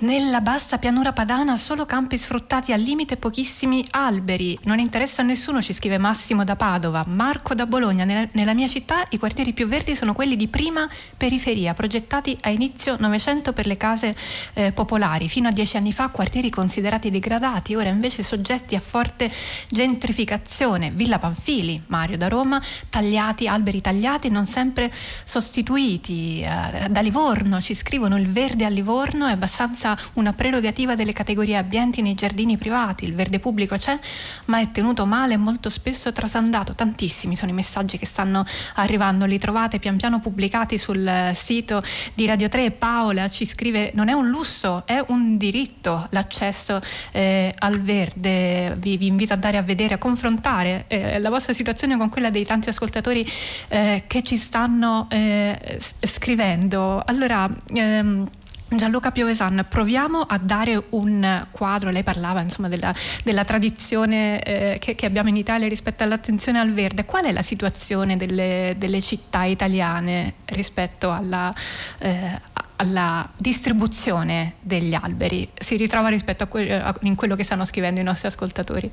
Nella 0.03 0.41
bassa 0.41 0.79
pianura 0.79 1.13
padana 1.13 1.57
solo 1.57 1.87
campi 1.87 2.19
sfruttati 2.19 2.73
al 2.73 2.81
limite 2.81 3.17
pochissimi 3.17 3.87
alberi. 3.91 4.59
Non 4.65 4.81
interessa 4.81 5.23
a 5.23 5.25
nessuno, 5.25 5.63
ci 5.63 5.73
scrive 5.73 5.97
Massimo 5.97 6.43
da 6.43 6.57
Padova. 6.57 7.05
Marco 7.07 7.55
da 7.55 7.67
Bologna. 7.67 8.03
Nella, 8.03 8.29
nella 8.33 8.53
mia 8.53 8.67
città 8.67 9.05
i 9.11 9.19
quartieri 9.19 9.53
più 9.53 9.69
verdi 9.69 9.95
sono 9.95 10.13
quelli 10.13 10.35
di 10.35 10.49
prima 10.49 10.89
periferia, 11.17 11.73
progettati 11.73 12.37
a 12.41 12.49
inizio 12.49 12.97
Novecento 12.99 13.53
per 13.53 13.69
le 13.69 13.77
case 13.77 14.13
eh, 14.55 14.73
popolari. 14.73 15.29
Fino 15.29 15.47
a 15.47 15.53
dieci 15.53 15.77
anni 15.77 15.93
fa 15.93 16.09
quartieri 16.09 16.51
considerati 16.51 17.09
degradati, 17.09 17.77
ora 17.77 17.89
invece 17.89 18.25
soggetti 18.25 18.75
a 18.75 18.81
forte 18.81 19.31
gentrificazione. 19.69 20.91
Villa 20.91 21.21
Panfili, 21.21 21.81
Mario 21.87 22.17
da 22.17 22.27
Roma, 22.27 22.61
tagliati, 22.91 23.47
alberi 23.47 23.81
tagliati, 23.81 24.31
non 24.31 24.47
sempre 24.47 24.93
sostituiti. 25.23 26.43
Eh, 26.43 26.89
da 26.89 27.01
Livorno 27.01 27.61
ci 27.61 27.75
scrivono 27.75 28.19
il 28.19 28.27
verde 28.27 28.65
a 28.65 28.69
Livorno 28.69 29.29
è 29.29 29.31
abbastanza 29.31 29.91
una 30.15 30.33
prerogativa 30.33 30.95
delle 30.95 31.13
categorie 31.13 31.57
ambienti 31.57 32.03
nei 32.03 32.15
giardini 32.15 32.57
privati, 32.57 33.05
il 33.05 33.15
verde 33.15 33.39
pubblico 33.39 33.77
c'è, 33.77 33.99
ma 34.47 34.61
è 34.61 34.71
tenuto 34.71 35.07
male 35.07 35.35
e 35.35 35.37
molto 35.37 35.69
spesso 35.69 36.13
trasandato. 36.13 36.75
Tantissimi 36.75 37.37
sono 37.37 37.51
i 37.51 37.55
messaggi 37.55 37.99
che 37.99 38.07
stanno 38.07 38.43
arrivando, 38.75 39.25
li 39.25 39.39
trovate 39.39 39.79
pian 39.79 39.97
piano 39.97 40.21
pubblicati 40.21 40.79
sul 40.79 41.31
sito 41.35 41.83
di 42.15 42.27
Radio 42.27 42.49
3. 42.49 42.71
Paola 42.73 43.29
ci 43.29 43.47
scrive: 43.47 43.91
non 43.95 44.09
è 44.09 44.13
un 44.13 44.29
lusso, 44.29 44.83
è 44.87 45.03
un 45.09 45.37
diritto 45.37 46.07
l'accesso 46.11 46.81
eh, 47.11 47.55
al 47.59 47.81
verde. 47.81 48.77
Vi, 48.79 48.97
vi, 48.97 49.07
invito 49.07 49.33
a 49.33 49.35
andare 49.35 49.57
a 49.57 49.63
vedere, 49.63 49.95
a 49.95 49.99
confrontare 49.99 50.85
eh, 50.89 51.19
la 51.19 51.31
vostra 51.31 51.53
situazione 51.53 51.97
con 51.97 52.09
quella 52.09 52.31
dei 52.31 52.45
tanti 52.45 52.69
ascoltatori 52.69 53.27
eh, 53.69 54.05
che 54.07 54.23
ci 54.23 54.37
stanno 54.37 55.07
eh, 55.11 55.79
scrivendo. 55.79 57.03
Allora, 57.05 57.49
ehm, 57.75 58.29
Gianluca 58.77 59.11
Piovesan, 59.11 59.67
proviamo 59.69 60.21
a 60.21 60.39
dare 60.39 60.85
un 60.91 61.47
quadro, 61.51 61.91
lei 61.91 62.03
parlava 62.03 62.41
insomma, 62.41 62.69
della, 62.69 62.93
della, 63.25 63.45
tradizione 63.45 64.43
eh, 64.43 64.79
che, 64.79 64.95
che, 64.95 65.07
abbiamo 65.07 65.29
in 65.29 65.37
Italia 65.37 65.69
rispetto 65.69 66.03
all'attenzione 66.03 66.59
al 66.59 66.73
verde, 66.73 67.05
qual 67.05 67.25
è 67.25 67.33
la 67.33 67.43
situazione 67.43 68.17
delle, 68.17 68.75
delle 68.79 69.01
città 69.01 69.45
italiane 69.45 70.35
rispetto 70.47 71.11
alla, 71.11 71.53
eh, 71.99 72.41
alla, 72.77 73.29
distribuzione 73.37 74.55
degli 74.61 74.95
alberi? 74.95 75.49
Si 75.59 75.77
ritrova 75.77 76.09
rispetto 76.09 76.45
a, 76.45 76.47
que- 76.47 76.81
a 76.81 76.95
in 77.03 77.15
quello 77.15 77.37
che 77.37 77.45
stanno 77.45 77.65
scrivendo 77.65 78.01
i 78.01 78.05
nostri 78.05 78.29
ascoltatori? 78.29 78.91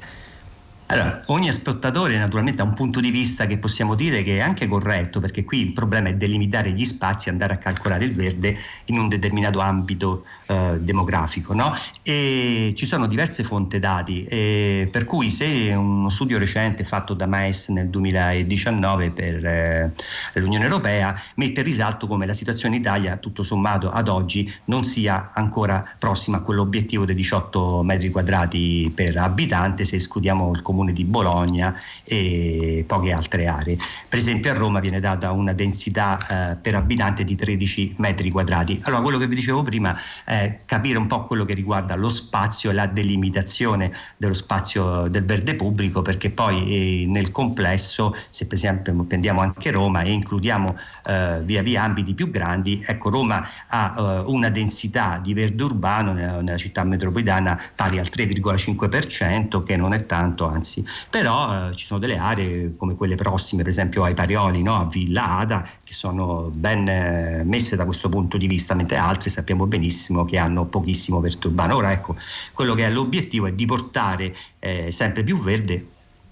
Allora, 0.91 1.21
ogni 1.27 1.49
ascoltatore 1.49 2.17
naturalmente 2.17 2.63
ha 2.63 2.65
un 2.65 2.73
punto 2.73 2.99
di 2.99 3.11
vista 3.11 3.45
che 3.45 3.59
possiamo 3.59 3.93
dire 3.93 4.23
che 4.23 4.37
è 4.37 4.39
anche 4.41 4.67
corretto, 4.67 5.19
perché 5.19 5.43
qui 5.43 5.59
il 5.59 5.71
problema 5.71 6.09
è 6.09 6.15
delimitare 6.15 6.71
gli 6.71 6.83
spazi 6.83 7.29
andare 7.29 7.53
a 7.53 7.57
calcolare 7.57 8.05
il 8.05 8.15
verde 8.15 8.57
in 8.85 8.97
un 8.97 9.07
determinato 9.07 9.59
ambito 9.59 10.25
eh, 10.47 10.77
demografico. 10.79 11.53
No? 11.53 11.75
E 12.01 12.73
ci 12.75 12.87
sono 12.87 13.05
diverse 13.05 13.43
fonti 13.43 13.77
dati, 13.77 14.25
eh, 14.25 14.89
per 14.91 15.05
cui 15.05 15.29
se 15.29 15.71
uno 15.75 16.09
studio 16.09 16.39
recente 16.39 16.83
fatto 16.83 17.13
da 17.13 17.27
MAES 17.27 17.69
nel 17.69 17.89
2019 17.89 19.11
per 19.11 19.45
eh, 19.45 19.91
l'Unione 20.33 20.63
Europea 20.63 21.13
mette 21.35 21.59
in 21.59 21.65
risalto 21.67 22.07
come 22.07 22.25
la 22.25 22.33
situazione 22.33 22.77
in 22.77 22.81
Italia, 22.81 23.17
tutto 23.17 23.43
sommato 23.43 23.91
ad 23.91 24.07
oggi, 24.07 24.51
non 24.65 24.83
sia 24.83 25.33
ancora 25.35 25.85
prossima 25.99 26.37
a 26.37 26.41
quell'obiettivo 26.41 27.05
dei 27.05 27.13
18 27.13 27.83
metri 27.83 28.09
quadrati 28.09 28.91
per 28.95 29.17
abitante, 29.17 29.85
se 29.85 29.97
escludiamo 29.97 30.51
il 30.51 30.63
comune 30.63 30.77
comune 30.79 30.93
di 30.93 31.03
Bologna 31.03 31.75
e 32.03 32.83
poche 32.87 33.11
altre 33.11 33.47
aree. 33.47 33.77
Per 34.07 34.17
esempio 34.17 34.51
a 34.51 34.53
Roma 34.53 34.79
viene 34.79 34.99
data 34.99 35.31
una 35.31 35.53
densità 35.53 36.51
eh, 36.51 36.55
per 36.55 36.75
abitante 36.75 37.23
di 37.23 37.35
13 37.35 37.95
metri 37.97 38.31
quadrati. 38.31 38.79
Allora 38.83 39.01
quello 39.01 39.17
che 39.17 39.27
vi 39.27 39.35
dicevo 39.35 39.61
prima 39.63 39.95
è 40.23 40.61
capire 40.65 40.97
un 40.97 41.07
po' 41.07 41.23
quello 41.23 41.43
che 41.43 41.53
riguarda 41.53 41.95
lo 41.95 42.09
spazio 42.09 42.69
e 42.69 42.73
la 42.73 42.87
delimitazione 42.87 43.91
dello 44.17 44.33
spazio 44.33 45.07
del 45.07 45.25
verde 45.25 45.55
pubblico 45.55 46.01
perché 46.01 46.29
poi 46.29 47.03
eh, 47.03 47.05
nel 47.07 47.31
complesso, 47.31 48.15
se 48.29 48.47
per 48.47 48.57
esempio 48.57 48.93
prendiamo 49.03 49.41
anche 49.41 49.71
Roma 49.71 50.01
e 50.01 50.11
includiamo 50.11 50.75
eh, 51.05 51.41
via 51.43 51.61
via 51.61 51.83
ambiti 51.83 52.13
più 52.13 52.29
grandi, 52.29 52.81
ecco 52.85 53.09
Roma 53.09 53.45
ha 53.67 53.95
eh, 53.97 54.23
una 54.27 54.49
densità 54.49 55.19
di 55.21 55.33
verde 55.33 55.63
urbano 55.63 56.13
nella, 56.13 56.41
nella 56.41 56.57
città 56.57 56.83
metropolitana 56.83 57.59
pari 57.75 57.99
al 57.99 58.09
3,5% 58.09 59.63
che 59.63 59.75
non 59.75 59.93
è 59.93 60.05
tanto, 60.05 60.47
anzi 60.47 60.68
anzi, 60.69 60.85
però 61.09 61.69
eh, 61.69 61.75
ci 61.75 61.85
sono 61.85 61.99
delle 61.99 62.17
aree 62.17 62.75
come 62.75 62.95
quelle 62.95 63.15
prossime, 63.15 63.63
per 63.63 63.71
esempio 63.71 64.03
ai 64.03 64.13
Parioli, 64.13 64.61
no? 64.61 64.75
a 64.75 64.85
Villa 64.85 65.37
Ada, 65.39 65.67
che 65.83 65.93
sono 65.93 66.51
ben 66.53 66.87
eh, 66.87 67.43
messe 67.43 67.75
da 67.75 67.85
questo 67.85 68.09
punto 68.09 68.37
di 68.37 68.47
vista, 68.47 68.75
mentre 68.75 68.97
altre 68.97 69.29
sappiamo 69.29 69.65
benissimo 69.65 70.25
che 70.25 70.37
hanno 70.37 70.65
pochissimo 70.65 71.19
verde 71.19 71.47
urbano. 71.47 71.75
Ora 71.75 71.91
ecco, 71.91 72.15
quello 72.53 72.75
che 72.75 72.85
è 72.85 72.89
l'obiettivo 72.89 73.47
è 73.47 73.53
di 73.53 73.65
portare 73.65 74.35
eh, 74.59 74.91
sempre 74.91 75.23
più 75.23 75.41
verde 75.41 75.85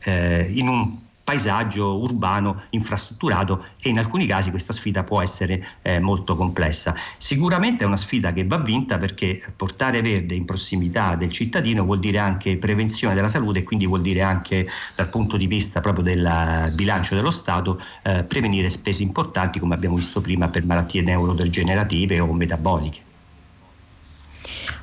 eh, 0.04 0.48
in 0.52 0.68
un 0.68 1.06
paesaggio 1.28 2.00
urbano 2.00 2.64
infrastrutturato 2.70 3.66
e 3.82 3.90
in 3.90 3.98
alcuni 3.98 4.26
casi 4.26 4.50
questa 4.50 4.72
sfida 4.72 5.04
può 5.04 5.22
essere 5.22 5.62
eh, 5.82 6.00
molto 6.00 6.38
complessa. 6.38 6.96
Sicuramente 7.18 7.84
è 7.84 7.86
una 7.86 7.98
sfida 7.98 8.32
che 8.32 8.48
va 8.48 8.58
vinta 8.60 8.98
perché 8.98 9.44
portare 9.54 10.02
verde 10.02 10.36
in 10.36 10.46
prossimità 10.46 11.18
del 11.18 11.30
cittadino 11.30 11.84
vuol 11.84 12.00
dire 12.00 12.20
anche 12.20 12.56
prevenzione 12.56 13.14
della 13.14 13.28
salute 13.28 13.60
e 13.60 13.64
quindi 13.64 13.86
vuol 13.86 14.04
dire 14.04 14.22
anche 14.22 14.70
dal 14.96 15.10
punto 15.10 15.36
di 15.36 15.48
vista 15.48 15.82
proprio 15.82 16.06
del 16.06 16.72
bilancio 16.74 17.14
dello 17.14 17.32
Stato 17.32 17.78
eh, 18.04 18.24
prevenire 18.24 18.70
spese 18.70 19.04
importanti 19.04 19.60
come 19.60 19.76
abbiamo 19.76 19.98
visto 19.98 20.22
prima 20.22 20.48
per 20.48 20.66
malattie 20.66 21.02
neurodegenerative 21.02 22.22
o 22.22 22.32
metaboliche. 22.32 23.07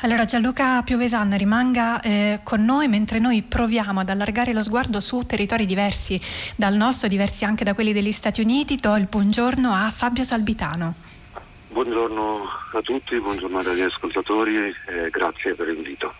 Allora 0.04 0.26
Gianluca 0.26 0.82
Piovesan 0.82 1.34
rimanga 1.38 1.98
eh, 2.02 2.40
con 2.42 2.62
noi 2.62 2.88
mentre 2.88 3.18
noi 3.18 3.40
proviamo 3.40 4.00
ad 4.00 4.10
allargare 4.10 4.52
lo 4.52 4.62
sguardo 4.62 5.00
su 5.00 5.24
territori 5.24 5.64
diversi 5.64 6.20
dal 6.56 6.74
nostro, 6.74 7.08
diversi 7.08 7.46
anche 7.46 7.64
da 7.64 7.72
quelli 7.72 7.94
degli 7.94 8.12
Stati 8.12 8.42
Uniti. 8.42 8.76
Do 8.76 8.94
il 8.96 9.06
buongiorno 9.06 9.72
a 9.72 9.90
Fabio 9.90 10.22
Salvitano. 10.22 10.92
Buongiorno 11.70 12.38
a 12.74 12.80
tutti, 12.82 13.18
buongiorno 13.18 13.60
agli 13.60 13.80
ascoltatori 13.80 14.56
e 14.58 15.08
grazie 15.10 15.54
per 15.54 15.68
l'invito. 15.68 16.14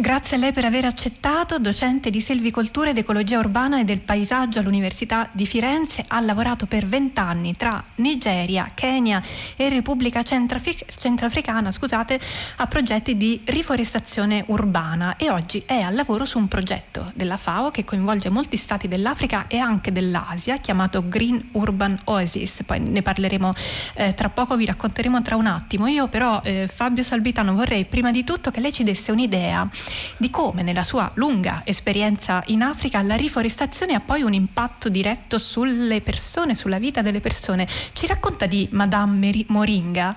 Grazie 0.00 0.36
a 0.36 0.38
lei 0.38 0.52
per 0.52 0.64
aver 0.64 0.84
accettato, 0.84 1.58
docente 1.58 2.08
di 2.08 2.20
selvicoltura 2.20 2.90
ed 2.90 2.98
ecologia 2.98 3.40
urbana 3.40 3.80
e 3.80 3.84
del 3.84 3.98
paesaggio 3.98 4.60
all'Università 4.60 5.28
di 5.32 5.44
Firenze, 5.44 6.04
ha 6.06 6.20
lavorato 6.20 6.66
per 6.66 6.86
vent'anni 6.86 7.56
tra 7.56 7.82
Nigeria, 7.96 8.70
Kenya 8.74 9.20
e 9.56 9.68
Repubblica 9.68 10.22
Centrafricana 10.22 11.72
scusate, 11.72 12.20
a 12.58 12.66
progetti 12.68 13.16
di 13.16 13.40
riforestazione 13.46 14.44
urbana 14.46 15.16
e 15.16 15.30
oggi 15.30 15.64
è 15.66 15.80
al 15.80 15.96
lavoro 15.96 16.24
su 16.24 16.38
un 16.38 16.46
progetto 16.46 17.10
della 17.14 17.36
FAO 17.36 17.72
che 17.72 17.84
coinvolge 17.84 18.30
molti 18.30 18.56
stati 18.56 18.86
dell'Africa 18.86 19.48
e 19.48 19.58
anche 19.58 19.90
dell'Asia 19.90 20.58
chiamato 20.58 21.08
Green 21.08 21.44
Urban 21.54 21.98
Oasis, 22.04 22.62
poi 22.64 22.78
ne 22.78 23.02
parleremo 23.02 23.50
eh, 23.94 24.14
tra 24.14 24.28
poco, 24.28 24.54
vi 24.54 24.64
racconteremo 24.64 25.20
tra 25.22 25.34
un 25.34 25.46
attimo. 25.46 25.88
Io 25.88 26.06
però 26.06 26.40
eh, 26.44 26.70
Fabio 26.72 27.02
Salvitano 27.02 27.52
vorrei 27.54 27.84
prima 27.84 28.12
di 28.12 28.22
tutto 28.22 28.52
che 28.52 28.60
lei 28.60 28.72
ci 28.72 28.84
desse 28.84 29.10
un'idea 29.10 29.68
di 30.16 30.30
come 30.30 30.62
nella 30.62 30.84
sua 30.84 31.10
lunga 31.14 31.62
esperienza 31.64 32.42
in 32.46 32.62
Africa 32.62 33.02
la 33.02 33.16
riforestazione 33.16 33.94
ha 33.94 34.00
poi 34.00 34.22
un 34.22 34.32
impatto 34.32 34.88
diretto 34.88 35.38
sulle 35.38 36.00
persone, 36.00 36.54
sulla 36.54 36.78
vita 36.78 37.02
delle 37.02 37.20
persone. 37.20 37.66
Ci 37.66 38.06
racconta 38.06 38.46
di 38.46 38.68
Madame 38.72 39.44
Moringa? 39.48 40.16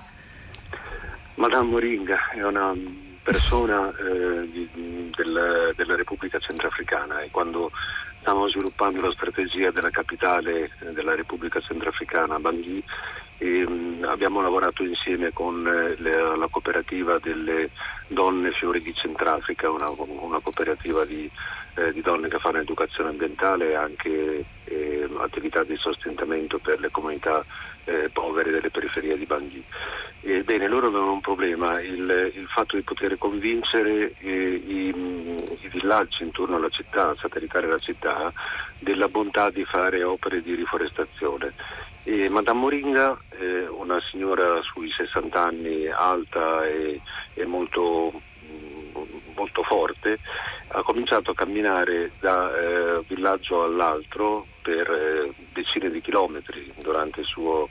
Madame 1.34 1.70
Moringa 1.70 2.30
è 2.30 2.42
una 2.44 2.74
persona 3.22 3.88
eh, 3.90 4.50
di, 4.50 4.68
del, 5.14 5.72
della 5.76 5.96
Repubblica 5.96 6.38
Centrafricana 6.38 7.20
e 7.20 7.30
quando 7.30 7.70
stavamo 8.20 8.48
sviluppando 8.48 9.00
la 9.00 9.12
strategia 9.12 9.70
della 9.70 9.90
capitale 9.90 10.70
della 10.92 11.14
Repubblica 11.14 11.60
Centrafricana, 11.60 12.38
Bangui, 12.38 12.82
e, 13.42 13.66
mh, 13.66 14.04
abbiamo 14.04 14.40
lavorato 14.40 14.84
insieme 14.84 15.32
con 15.32 15.66
eh, 15.66 16.00
le, 16.00 16.36
la 16.36 16.46
cooperativa 16.48 17.18
delle 17.18 17.70
donne 18.06 18.52
fiori 18.52 18.80
di 18.80 18.94
Centrafrica, 18.94 19.68
una, 19.68 19.90
una 19.96 20.38
cooperativa 20.38 21.04
di, 21.04 21.28
eh, 21.74 21.92
di, 21.92 22.00
donne 22.02 22.28
che 22.28 22.38
fanno 22.38 22.58
educazione 22.58 23.10
ambientale 23.10 23.70
e 23.70 23.74
anche 23.74 24.44
eh, 24.64 25.08
attività 25.18 25.64
di 25.64 25.76
sostentamento 25.76 26.58
per 26.58 26.78
le 26.78 26.90
comunità 26.92 27.44
eh, 27.84 28.10
povere 28.12 28.52
delle 28.52 28.70
periferie 28.70 29.18
di 29.18 29.26
Bangui. 29.26 29.64
Ebbene, 30.24 30.68
loro 30.68 30.86
avevano 30.86 31.14
un 31.14 31.20
problema, 31.20 31.80
il, 31.80 32.32
il 32.34 32.46
fatto 32.46 32.76
di 32.76 32.82
poter 32.82 33.18
convincere 33.18 34.14
eh, 34.20 34.62
i, 34.64 34.94
i, 34.94 35.68
villaggi 35.68 36.22
intorno 36.22 36.56
alla 36.56 36.68
città, 36.68 37.12
satellitare 37.18 37.66
la 37.66 37.78
città, 37.78 38.32
della 38.78 39.08
bontà 39.08 39.50
di 39.50 39.64
fare 39.64 40.04
opere 40.04 40.40
di 40.42 40.54
riforestazione. 40.54 41.52
E 42.04 42.28
Madame 42.28 42.58
Moringa, 42.58 43.16
eh, 43.38 43.68
una 43.68 44.00
signora 44.10 44.60
sui 44.62 44.90
60 44.90 45.40
anni, 45.40 45.86
alta 45.86 46.66
e, 46.66 47.00
e 47.34 47.46
molto, 47.46 48.12
molto, 49.36 49.62
forte, 49.62 50.18
ha 50.68 50.82
cominciato 50.82 51.30
a 51.30 51.34
camminare 51.34 52.10
da 52.18 52.52
eh, 52.58 53.04
villaggio 53.06 53.62
all'altro 53.62 54.46
per 54.62 54.90
eh, 54.90 55.32
decine 55.52 55.90
di 55.90 56.00
chilometri 56.00 56.72
durante 56.80 57.22
suo, 57.22 57.68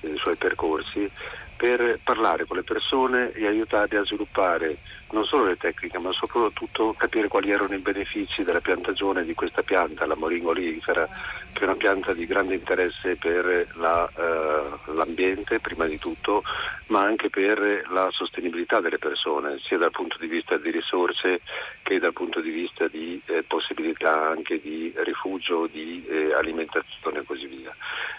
i 0.00 0.16
suoi 0.16 0.36
percorsi 0.36 1.10
per 1.54 2.00
parlare 2.02 2.46
con 2.46 2.56
le 2.56 2.62
persone 2.62 3.32
e 3.32 3.46
aiutarle 3.46 3.98
a 3.98 4.04
sviluppare 4.04 4.78
non 5.14 5.24
solo 5.24 5.44
le 5.44 5.56
tecniche 5.56 5.98
ma 5.98 6.10
soprattutto 6.12 6.92
capire 6.98 7.28
quali 7.28 7.50
erano 7.50 7.74
i 7.74 7.78
benefici 7.78 8.42
della 8.42 8.60
piantagione 8.60 9.24
di 9.24 9.32
questa 9.32 9.62
pianta, 9.62 10.06
la 10.06 10.16
moringa 10.16 10.48
olifera, 10.48 11.08
che 11.52 11.60
è 11.60 11.64
una 11.64 11.76
pianta 11.76 12.12
di 12.12 12.26
grande 12.26 12.54
interesse 12.54 13.16
per 13.16 13.68
la, 13.76 14.10
eh, 14.14 14.92
l'ambiente 14.94 15.60
prima 15.60 15.86
di 15.86 15.98
tutto, 15.98 16.42
ma 16.86 17.02
anche 17.02 17.30
per 17.30 17.86
la 17.90 18.08
sostenibilità 18.10 18.80
delle 18.80 18.98
persone, 18.98 19.58
sia 19.60 19.78
dal 19.78 19.92
punto 19.92 20.18
di 20.18 20.26
vista 20.26 20.58
di 20.58 20.70
risorse 20.70 21.40
che 21.82 21.98
dal 21.98 22.12
punto 22.12 22.40
di 22.40 22.50
vista 22.50 22.88
di 22.88 23.20
eh, 23.26 23.44
possibilità 23.44 24.28
anche 24.28 24.60
di 24.60 24.92
rifugio, 24.96 25.68
di 25.70 26.04
eh, 26.08 26.34
alimentazione 26.34 27.20
e 27.20 27.24
così 27.24 27.46
via. 27.46 27.74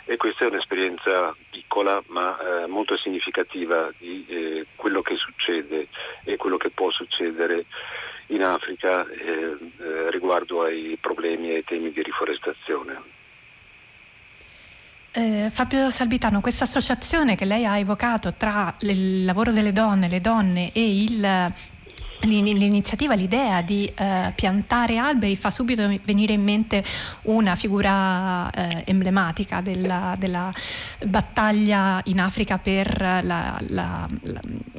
E 0.06 0.18
questa 0.18 0.46
è 0.46 0.48
un'esperienza 0.48 1.36
piccola 1.50 2.02
ma 2.08 2.38
eh, 2.38 2.68
molto 2.68 2.96
significativa 2.96 3.90
di 3.98 4.26
eh, 4.30 4.66
quello 4.76 5.02
che 5.02 5.16
succede 5.16 5.88
e 6.24 6.38
quello 6.38 6.58
che 6.58 6.70
può 6.70 6.85
succedere 6.92 7.66
in 8.28 8.44
Africa 8.44 9.06
eh, 9.08 9.58
eh, 9.78 10.12
riguardo 10.12 10.64
ai 10.64 10.98
problemi 11.00 11.52
e 11.52 11.56
ai 11.56 11.64
temi 11.64 11.92
di 11.92 12.02
riforestazione. 12.02 13.14
Eh, 15.12 15.50
Fabio 15.50 15.90
Salvitano, 15.92 16.42
questa 16.42 16.66
associazione 16.66 17.36
che 17.36 17.46
lei 17.46 17.66
ha 17.66 17.78
evocato 17.78 18.34
tra 18.34 18.76
il 18.80 19.24
lavoro 19.24 19.52
delle 19.52 19.72
donne, 19.72 20.10
le 20.10 20.20
donne 20.20 20.72
e 20.74 21.04
il 21.04 21.54
l'iniziativa, 22.26 23.14
l'idea 23.14 23.62
di 23.62 23.92
eh, 23.96 24.32
piantare 24.36 24.98
alberi 24.98 25.36
fa 25.36 25.52
subito 25.52 25.88
venire 26.04 26.34
in 26.34 26.44
mente 26.44 26.84
una 27.24 27.56
figura 27.56 28.50
eh, 28.52 28.84
emblematica 28.86 29.62
della, 29.62 30.16
della, 30.18 30.52
battaglia 31.06 32.02
in 32.06 32.20
Africa 32.20 32.60
la, 32.64 33.22
la, 33.22 33.60
la, 33.68 34.08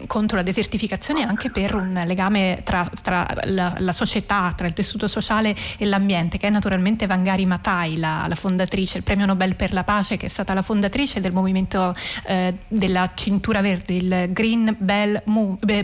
contro 0.06 0.36
la 0.36 0.42
desertificazione 0.42 1.20
e 1.20 1.24
anche 1.24 1.50
per 1.50 1.74
un 1.74 2.02
legame 2.04 2.60
tra, 2.64 2.88
tra 3.02 3.26
la, 3.44 3.92
società, 3.92 4.52
tra 4.56 4.66
il 4.66 4.72
tessuto 4.72 5.06
sociale 5.06 5.54
e 5.78 5.86
l'ambiente, 5.86 6.38
che 6.38 6.46
è 6.46 6.50
naturalmente 6.50 7.06
Vangari 7.06 7.46
Matai, 7.46 7.98
la, 7.98 8.28
fondatrice, 8.34 8.98
il 8.98 9.04
premio 9.04 9.26
Nobel 9.26 9.54
per 9.54 9.72
la 9.72 9.84
pace, 9.84 10.16
che 10.16 10.26
è 10.26 10.28
stata 10.28 10.52
la 10.54 10.62
fondatrice 10.62 11.20
del 11.20 11.32
movimento 11.32 11.94
eh, 12.26 12.54
della 12.68 13.10
cintura 13.14 13.60
verde, 13.60 13.94
il 13.94 14.26
Green 14.30 14.74
Bell 14.78 15.22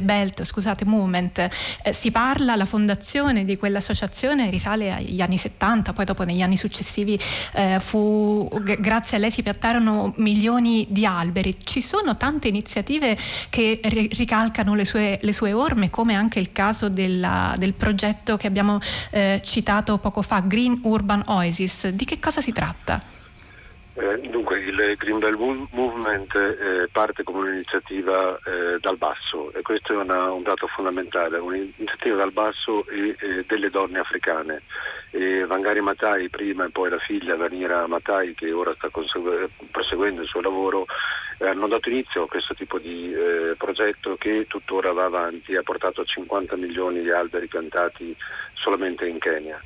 Belt 0.00 0.42
scusate, 0.42 0.84
Movement 0.84 1.48
eh, 1.82 1.92
si 1.92 2.10
parla, 2.10 2.56
la 2.56 2.66
fondazione 2.66 3.44
di 3.44 3.56
quell'associazione 3.56 4.50
risale 4.50 4.92
agli 4.92 5.20
anni 5.20 5.38
70, 5.38 5.92
poi 5.92 6.04
dopo 6.04 6.24
negli 6.24 6.42
anni 6.42 6.56
successivi 6.56 7.18
eh, 7.54 7.78
fu, 7.80 8.48
g- 8.62 8.80
grazie 8.80 9.16
a 9.16 9.20
lei 9.20 9.30
si 9.30 9.42
piantarono 9.42 10.12
milioni 10.16 10.86
di 10.88 11.06
alberi. 11.06 11.56
Ci 11.62 11.80
sono 11.80 12.16
tante 12.16 12.48
iniziative 12.48 13.16
che 13.50 13.80
ri- 13.82 14.08
ricalcano 14.12 14.74
le 14.74 14.84
sue, 14.84 15.18
le 15.20 15.32
sue, 15.32 15.52
orme, 15.52 15.90
come 15.90 16.14
anche 16.14 16.38
il 16.38 16.52
caso 16.52 16.88
della, 16.88 17.54
del 17.58 17.74
progetto 17.74 18.36
che 18.36 18.46
abbiamo 18.46 18.78
eh, 19.10 19.40
citato 19.44 19.98
poco 19.98 20.22
fa, 20.22 20.40
Green 20.40 20.80
Urban 20.82 21.22
Oasis. 21.26 21.88
Di 21.88 22.04
che 22.04 22.18
cosa 22.18 22.40
si 22.40 22.52
tratta? 22.52 23.21
Eh, 23.94 24.20
dunque 24.30 24.58
il 24.58 24.94
Green 24.96 25.18
Bell 25.18 25.36
Movement 25.72 26.34
eh, 26.34 26.88
parte 26.90 27.22
come 27.24 27.48
un'iniziativa 27.48 28.38
eh, 28.38 28.78
dal 28.80 28.96
basso 28.96 29.52
e 29.52 29.60
questo 29.60 29.92
è 29.92 29.96
una, 29.96 30.32
un 30.32 30.42
dato 30.42 30.66
fondamentale, 30.66 31.36
un'iniziativa 31.38 32.16
dal 32.16 32.32
basso 32.32 32.86
e 32.88 33.44
delle 33.46 33.68
donne 33.68 33.98
africane. 33.98 34.62
Vangari 35.46 35.82
Matai 35.82 36.30
prima 36.30 36.64
e 36.64 36.70
poi 36.70 36.88
la 36.88 36.98
figlia 36.98 37.36
Vanira 37.36 37.86
Matai 37.86 38.34
che 38.34 38.50
ora 38.50 38.74
sta 38.74 38.88
proseguendo 39.70 40.22
il 40.22 40.26
suo 40.26 40.40
lavoro 40.40 40.86
eh, 41.42 41.48
hanno 41.48 41.66
dato 41.66 41.88
inizio 41.88 42.22
a 42.22 42.28
questo 42.28 42.54
tipo 42.54 42.78
di 42.78 43.12
eh, 43.12 43.54
progetto 43.58 44.16
che 44.16 44.46
tuttora 44.48 44.92
va 44.92 45.04
avanti, 45.04 45.56
ha 45.56 45.62
portato 45.62 46.02
a 46.02 46.04
50 46.04 46.56
milioni 46.56 47.02
di 47.02 47.10
alberi 47.10 47.48
piantati 47.48 48.16
solamente 48.54 49.06
in 49.06 49.18
Kenya. 49.18 49.60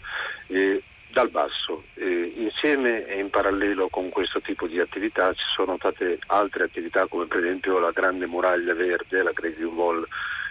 E 0.47 0.83
dal 1.17 1.31
basso. 1.31 1.85
Eh, 1.95 2.35
insieme 2.37 3.07
e 3.07 3.19
in 3.19 3.31
parallelo 3.31 3.89
con 3.89 4.11
questo 4.11 4.43
tipo 4.43 4.67
di 4.67 4.79
attività 4.79 5.33
ci 5.33 5.47
sono 5.55 5.77
state 5.79 6.19
altre 6.27 6.65
attività 6.65 7.07
come 7.07 7.25
per 7.25 7.39
esempio 7.39 7.79
la 7.79 7.91
Grande 7.91 8.27
Muraglia 8.27 8.75
Verde, 8.75 9.23
la 9.23 9.31
Grazing 9.33 9.73
Wall 9.73 10.07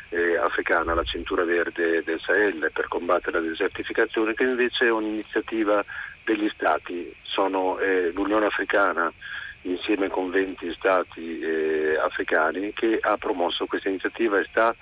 eh, 0.10 0.38
africana, 0.38 0.96
la 0.96 1.04
cintura 1.04 1.44
verde 1.44 2.02
del 2.04 2.20
Sahel 2.20 2.72
per 2.74 2.88
combattere 2.88 3.40
la 3.40 3.48
desertificazione, 3.48 4.34
che 4.34 4.42
invece 4.42 4.86
è 4.86 4.90
un'iniziativa 4.90 5.86
degli 6.24 6.50
Stati. 6.56 7.16
Sono 7.22 7.78
eh, 7.78 8.12
l'Unione 8.12 8.48
Africana 8.48 9.14
insieme 9.62 10.10
con 10.10 10.32
20 10.32 10.74
Stati 10.74 11.42
eh, 11.42 11.96
africani 12.02 12.74
che 12.74 12.98
ha 13.00 13.18
promosso 13.18 13.68
questa 13.68 13.90
iniziativa 13.90 14.40
e 14.40 14.48
sta 14.50 14.76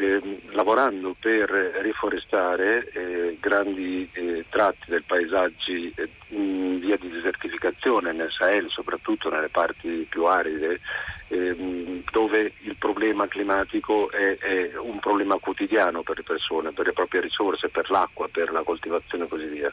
eh, 0.00 0.40
lavorando 0.50 1.12
per 1.20 1.50
riforestare 1.82 2.90
eh, 2.90 3.36
grandi 3.40 4.08
eh, 4.12 4.44
tratti 4.48 4.90
del 4.90 5.04
paesaggio 5.04 5.72
eh, 5.72 6.08
in 6.30 6.78
via 6.80 6.96
di 6.96 7.08
desertificazione 7.08 8.12
nel 8.12 8.30
Sahel, 8.30 8.68
soprattutto 8.68 9.30
nelle 9.30 9.48
parti 9.48 10.06
più 10.08 10.24
aride, 10.24 10.80
ehm, 11.28 12.02
dove 12.10 12.52
il 12.62 12.76
problema 12.76 13.26
climatico 13.28 14.10
è, 14.10 14.36
è, 14.38 14.76
un 14.76 14.98
problema 14.98 15.36
quotidiano 15.38 16.02
per 16.02 16.16
le 16.18 16.22
persone, 16.22 16.72
per 16.72 16.86
le 16.86 16.92
proprie 16.92 17.20
risorse, 17.20 17.68
per 17.68 17.90
l'acqua, 17.90 18.28
per 18.30 18.50
la 18.52 18.62
coltivazione 18.62 19.24
e 19.24 19.28
così 19.28 19.48
via. 19.48 19.72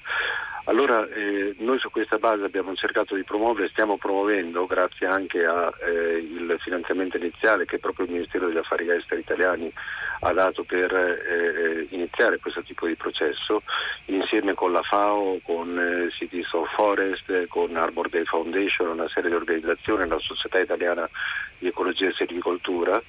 Allora 0.66 1.08
eh, 1.08 1.56
noi 1.60 1.80
su 1.80 1.90
questa 1.90 2.18
base 2.18 2.44
abbiamo 2.44 2.76
cercato 2.76 3.16
di 3.16 3.24
promuovere, 3.24 3.70
stiamo 3.70 3.98
promuovendo, 3.98 4.66
grazie 4.66 5.08
anche 5.08 5.46
al 5.46 5.74
eh, 5.80 6.58
finanziamento 6.60 7.16
iniziale 7.16 7.64
che 7.64 7.80
proprio 7.80 8.06
il 8.06 8.12
Ministero 8.12 8.48
degli 8.48 8.58
Affari 8.58 8.90
Esteri 8.92 9.22
italiani 9.22 9.72
ha 10.20 10.34
dato 10.34 10.64
per 10.64 10.92
eh, 10.92 11.22
eh, 11.30 11.88
iniziare 11.92 12.40
questo 12.40 12.64
tipo 12.64 12.86
di 12.86 12.96
processo, 12.96 13.62
insieme 14.06 14.56
con 14.56 14.74
la 14.74 14.82
FAO, 14.82 15.40
con 15.42 15.80
eh, 15.80 16.12
Cities 16.12 16.47
of 16.54 16.74
Forest, 16.74 17.48
con 17.48 17.76
Arbor 17.76 18.10
Day 18.10 18.26
Foundation, 18.26 18.90
una 18.90 19.10
serie 19.10 19.30
di 19.30 19.36
organizzazioni, 19.36 20.08
la 20.08 20.20
Società 20.20 20.60
Italiana 20.60 21.10
di 21.58 21.68
Ecologia 21.68 22.08
e 22.08 22.14
Silvicoltura, 22.14 23.02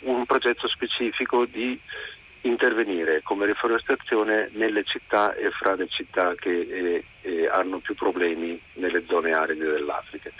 un 0.00 0.24
progetto 0.26 0.68
specifico 0.68 1.44
di 1.44 1.78
intervenire 2.42 3.20
come 3.22 3.46
riforestazione 3.46 4.48
nelle 4.52 4.84
città 4.84 5.34
e 5.34 5.50
fra 5.50 5.74
le 5.74 5.88
città 5.88 6.34
che 6.34 7.04
eh, 7.20 7.48
hanno 7.48 7.78
più 7.78 7.94
problemi 7.94 8.58
nelle 8.74 9.04
zone 9.06 9.32
aride 9.32 9.70
dell'Africa. 9.72 10.30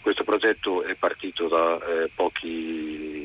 Questo 0.00 0.22
progetto 0.22 0.84
è 0.84 0.94
partito 0.94 1.48
da 1.48 1.78
eh, 1.84 2.10
pochi 2.14 3.17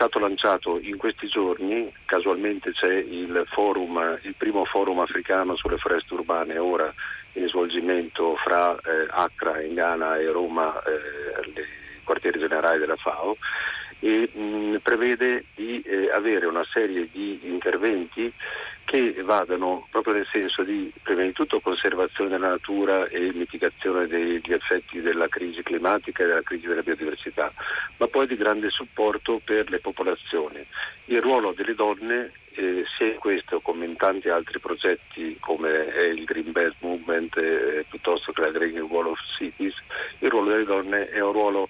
stato 0.00 0.18
lanciato 0.18 0.80
in 0.80 0.96
questi 0.96 1.28
giorni, 1.28 1.92
casualmente 2.06 2.72
c'è 2.72 2.90
il, 2.90 3.44
forum, 3.50 4.18
il 4.22 4.34
primo 4.34 4.64
forum 4.64 5.00
africano 5.00 5.56
sulle 5.56 5.76
foreste 5.76 6.14
urbane 6.14 6.56
ora 6.56 6.90
in 7.34 7.46
svolgimento 7.48 8.34
fra 8.36 8.74
eh, 8.76 9.06
Accra 9.10 9.60
in 9.60 9.74
Ghana 9.74 10.16
e 10.16 10.30
Roma, 10.30 10.74
eh, 10.84 11.50
nei 11.54 11.66
quartieri 12.02 12.38
generali 12.38 12.78
della 12.78 12.96
FAO 12.96 13.36
e 13.98 14.30
mh, 14.32 14.76
prevede 14.82 15.44
di 15.54 15.82
eh, 15.82 16.10
avere 16.10 16.46
una 16.46 16.64
serie 16.72 17.06
di 17.12 17.38
interventi 17.42 18.32
che 18.90 19.22
vadano 19.22 19.86
proprio 19.88 20.14
nel 20.14 20.26
senso 20.32 20.64
di 20.64 20.92
prima 21.04 21.22
di 21.22 21.30
tutto 21.30 21.60
conservazione 21.60 22.30
della 22.30 22.48
natura 22.48 23.06
e 23.06 23.30
mitigazione 23.32 24.08
degli 24.08 24.52
effetti 24.52 25.00
della 25.00 25.28
crisi 25.28 25.62
climatica 25.62 26.24
e 26.24 26.26
della 26.26 26.42
crisi 26.42 26.66
della 26.66 26.82
biodiversità, 26.82 27.52
ma 27.98 28.08
poi 28.08 28.26
di 28.26 28.34
grande 28.34 28.68
supporto 28.70 29.40
per 29.44 29.70
le 29.70 29.78
popolazioni. 29.78 30.66
Il 31.04 31.20
ruolo 31.20 31.52
delle 31.52 31.76
donne 31.76 32.32
eh, 32.54 32.84
sia 32.96 33.12
in 33.12 33.18
questo 33.18 33.60
come 33.60 33.84
in 33.84 33.94
tanti 33.94 34.28
altri 34.28 34.58
progetti 34.58 35.36
come 35.38 35.92
è 35.92 36.06
il 36.06 36.24
Green 36.24 36.50
Belt 36.50 36.74
Movement 36.80 37.36
eh, 37.36 37.86
piuttosto 37.88 38.32
che 38.32 38.40
la 38.40 38.50
Green 38.50 38.80
Wall 38.80 39.06
of 39.06 39.20
Cities, 39.38 39.76
il 40.18 40.28
ruolo 40.30 40.50
delle 40.50 40.64
donne 40.64 41.08
è 41.10 41.20
un 41.20 41.30
ruolo 41.30 41.68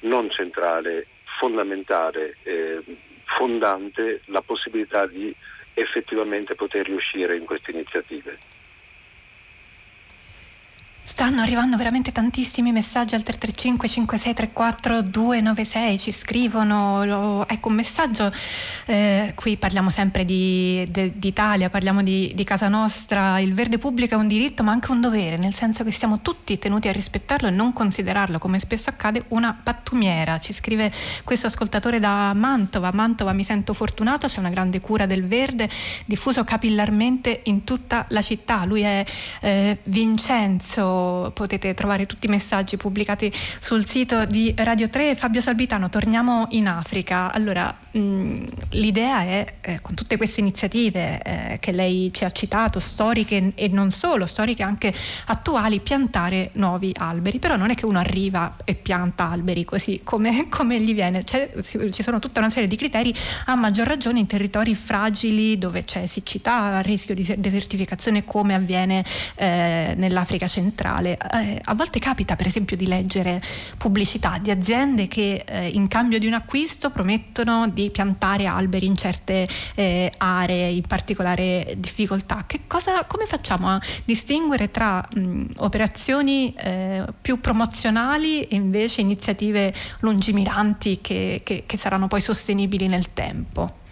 non 0.00 0.30
centrale, 0.30 1.06
fondamentale, 1.38 2.36
eh, 2.42 2.82
fondante 3.24 4.20
la 4.26 4.42
possibilità 4.42 5.06
di 5.06 5.34
effettivamente 5.80 6.54
poter 6.54 6.86
riuscire 6.86 7.36
in 7.36 7.44
queste 7.44 7.70
iniziative. 7.70 8.38
Stanno 11.08 11.40
arrivando 11.40 11.78
veramente 11.78 12.12
tantissimi 12.12 12.70
messaggi 12.70 13.14
al 13.14 13.22
335 13.22 13.88
5634 13.88 15.02
296, 15.02 15.98
ci 15.98 16.12
scrivono, 16.12 17.02
lo, 17.06 17.48
ecco 17.48 17.68
un 17.70 17.74
messaggio, 17.76 18.30
eh, 18.84 19.32
qui 19.34 19.56
parliamo 19.56 19.88
sempre 19.88 20.26
di, 20.26 20.86
de, 20.90 21.14
d'Italia, 21.16 21.70
parliamo 21.70 22.02
di, 22.02 22.30
di, 22.34 22.44
casa 22.44 22.68
nostra, 22.68 23.40
il 23.40 23.54
verde 23.54 23.78
pubblico 23.78 24.16
è 24.16 24.18
un 24.18 24.28
diritto 24.28 24.62
ma 24.62 24.72
anche 24.72 24.92
un 24.92 25.00
dovere, 25.00 25.38
nel 25.38 25.54
senso 25.54 25.82
che 25.82 25.92
siamo 25.92 26.20
tutti 26.20 26.58
tenuti 26.58 26.88
a 26.88 26.92
rispettarlo 26.92 27.48
e 27.48 27.52
non 27.52 27.72
considerarlo, 27.72 28.36
come 28.36 28.58
spesso 28.58 28.90
accade, 28.90 29.24
una 29.28 29.58
pattumiera. 29.60 30.38
Ci 30.38 30.52
scrive 30.52 30.92
questo 31.24 31.46
ascoltatore 31.46 32.00
da 32.00 32.34
Mantova, 32.34 32.90
Mantova 32.92 33.32
mi 33.32 33.44
sento 33.44 33.72
fortunato, 33.72 34.26
c'è 34.26 34.40
una 34.40 34.50
grande 34.50 34.78
cura 34.82 35.06
del 35.06 35.26
verde 35.26 35.70
diffuso 36.04 36.44
capillarmente 36.44 37.40
in 37.44 37.64
tutta 37.64 38.04
la 38.10 38.20
città, 38.20 38.66
lui 38.66 38.82
è 38.82 39.02
eh, 39.40 39.78
Vincenzo 39.84 40.96
potete 41.34 41.74
trovare 41.74 42.06
tutti 42.06 42.26
i 42.26 42.30
messaggi 42.30 42.76
pubblicati 42.76 43.32
sul 43.58 43.86
sito 43.86 44.24
di 44.24 44.52
Radio 44.56 44.88
3. 44.88 45.14
Fabio 45.14 45.40
Salvitano, 45.40 45.88
torniamo 45.88 46.46
in 46.50 46.68
Africa. 46.68 47.32
Allora, 47.32 47.74
mh, 47.90 48.44
l'idea 48.70 49.20
è, 49.20 49.54
eh, 49.60 49.80
con 49.80 49.94
tutte 49.94 50.16
queste 50.16 50.40
iniziative 50.40 51.22
eh, 51.22 51.58
che 51.60 51.72
lei 51.72 52.10
ci 52.12 52.24
ha 52.24 52.30
citato, 52.30 52.78
storiche 52.78 53.52
e 53.54 53.68
non 53.68 53.90
solo, 53.90 54.26
storiche 54.26 54.62
anche 54.62 54.92
attuali, 55.26 55.80
piantare 55.80 56.50
nuovi 56.54 56.92
alberi. 56.96 57.38
Però 57.38 57.56
non 57.56 57.70
è 57.70 57.74
che 57.74 57.86
uno 57.86 57.98
arriva 57.98 58.56
e 58.64 58.74
pianta 58.74 59.28
alberi 59.28 59.64
così 59.64 60.00
come, 60.02 60.48
come 60.50 60.80
gli 60.80 60.94
viene. 60.94 61.24
C'è, 61.24 61.52
ci 61.62 62.02
sono 62.02 62.18
tutta 62.18 62.40
una 62.40 62.50
serie 62.50 62.68
di 62.68 62.76
criteri, 62.76 63.14
a 63.46 63.54
maggior 63.54 63.86
ragione 63.86 64.18
in 64.18 64.26
territori 64.26 64.74
fragili 64.74 65.58
dove 65.58 65.84
c'è 65.84 66.06
siccità, 66.06 66.80
rischio 66.80 67.14
di 67.14 67.34
desertificazione 67.36 68.24
come 68.24 68.54
avviene 68.54 69.04
eh, 69.36 69.94
nell'Africa 69.96 70.46
centrale 70.46 70.87
digitale. 70.88 71.18
Eh, 71.32 71.60
a 71.64 71.74
volte 71.74 71.98
capita 71.98 72.36
per 72.36 72.46
esempio 72.46 72.76
di 72.76 72.86
leggere 72.86 73.40
pubblicità 73.76 74.38
di 74.40 74.50
aziende 74.50 75.08
che 75.08 75.44
eh, 75.46 75.68
in 75.68 75.88
cambio 75.88 76.18
di 76.18 76.26
un 76.26 76.34
acquisto 76.34 76.90
promettono 76.90 77.68
di 77.68 77.90
piantare 77.90 78.46
alberi 78.46 78.86
in 78.86 78.96
certe 78.96 79.46
eh, 79.74 80.10
aree 80.16 80.70
in 80.70 80.82
particolare 80.82 81.74
difficoltà. 81.76 82.44
Cosa, 82.66 83.04
come 83.04 83.26
facciamo 83.26 83.68
a 83.68 83.80
distinguere 84.04 84.70
tra 84.70 85.06
mh, 85.14 85.44
operazioni 85.58 86.54
eh, 86.54 87.04
più 87.20 87.40
promozionali 87.40 88.42
e 88.42 88.56
invece 88.56 89.00
iniziative 89.00 89.72
lungimiranti 90.00 91.00
che, 91.00 91.42
che, 91.44 91.64
che 91.66 91.76
saranno 91.76 92.08
poi 92.08 92.20
sostenibili 92.20 92.86
nel 92.86 93.12
tempo? 93.12 93.86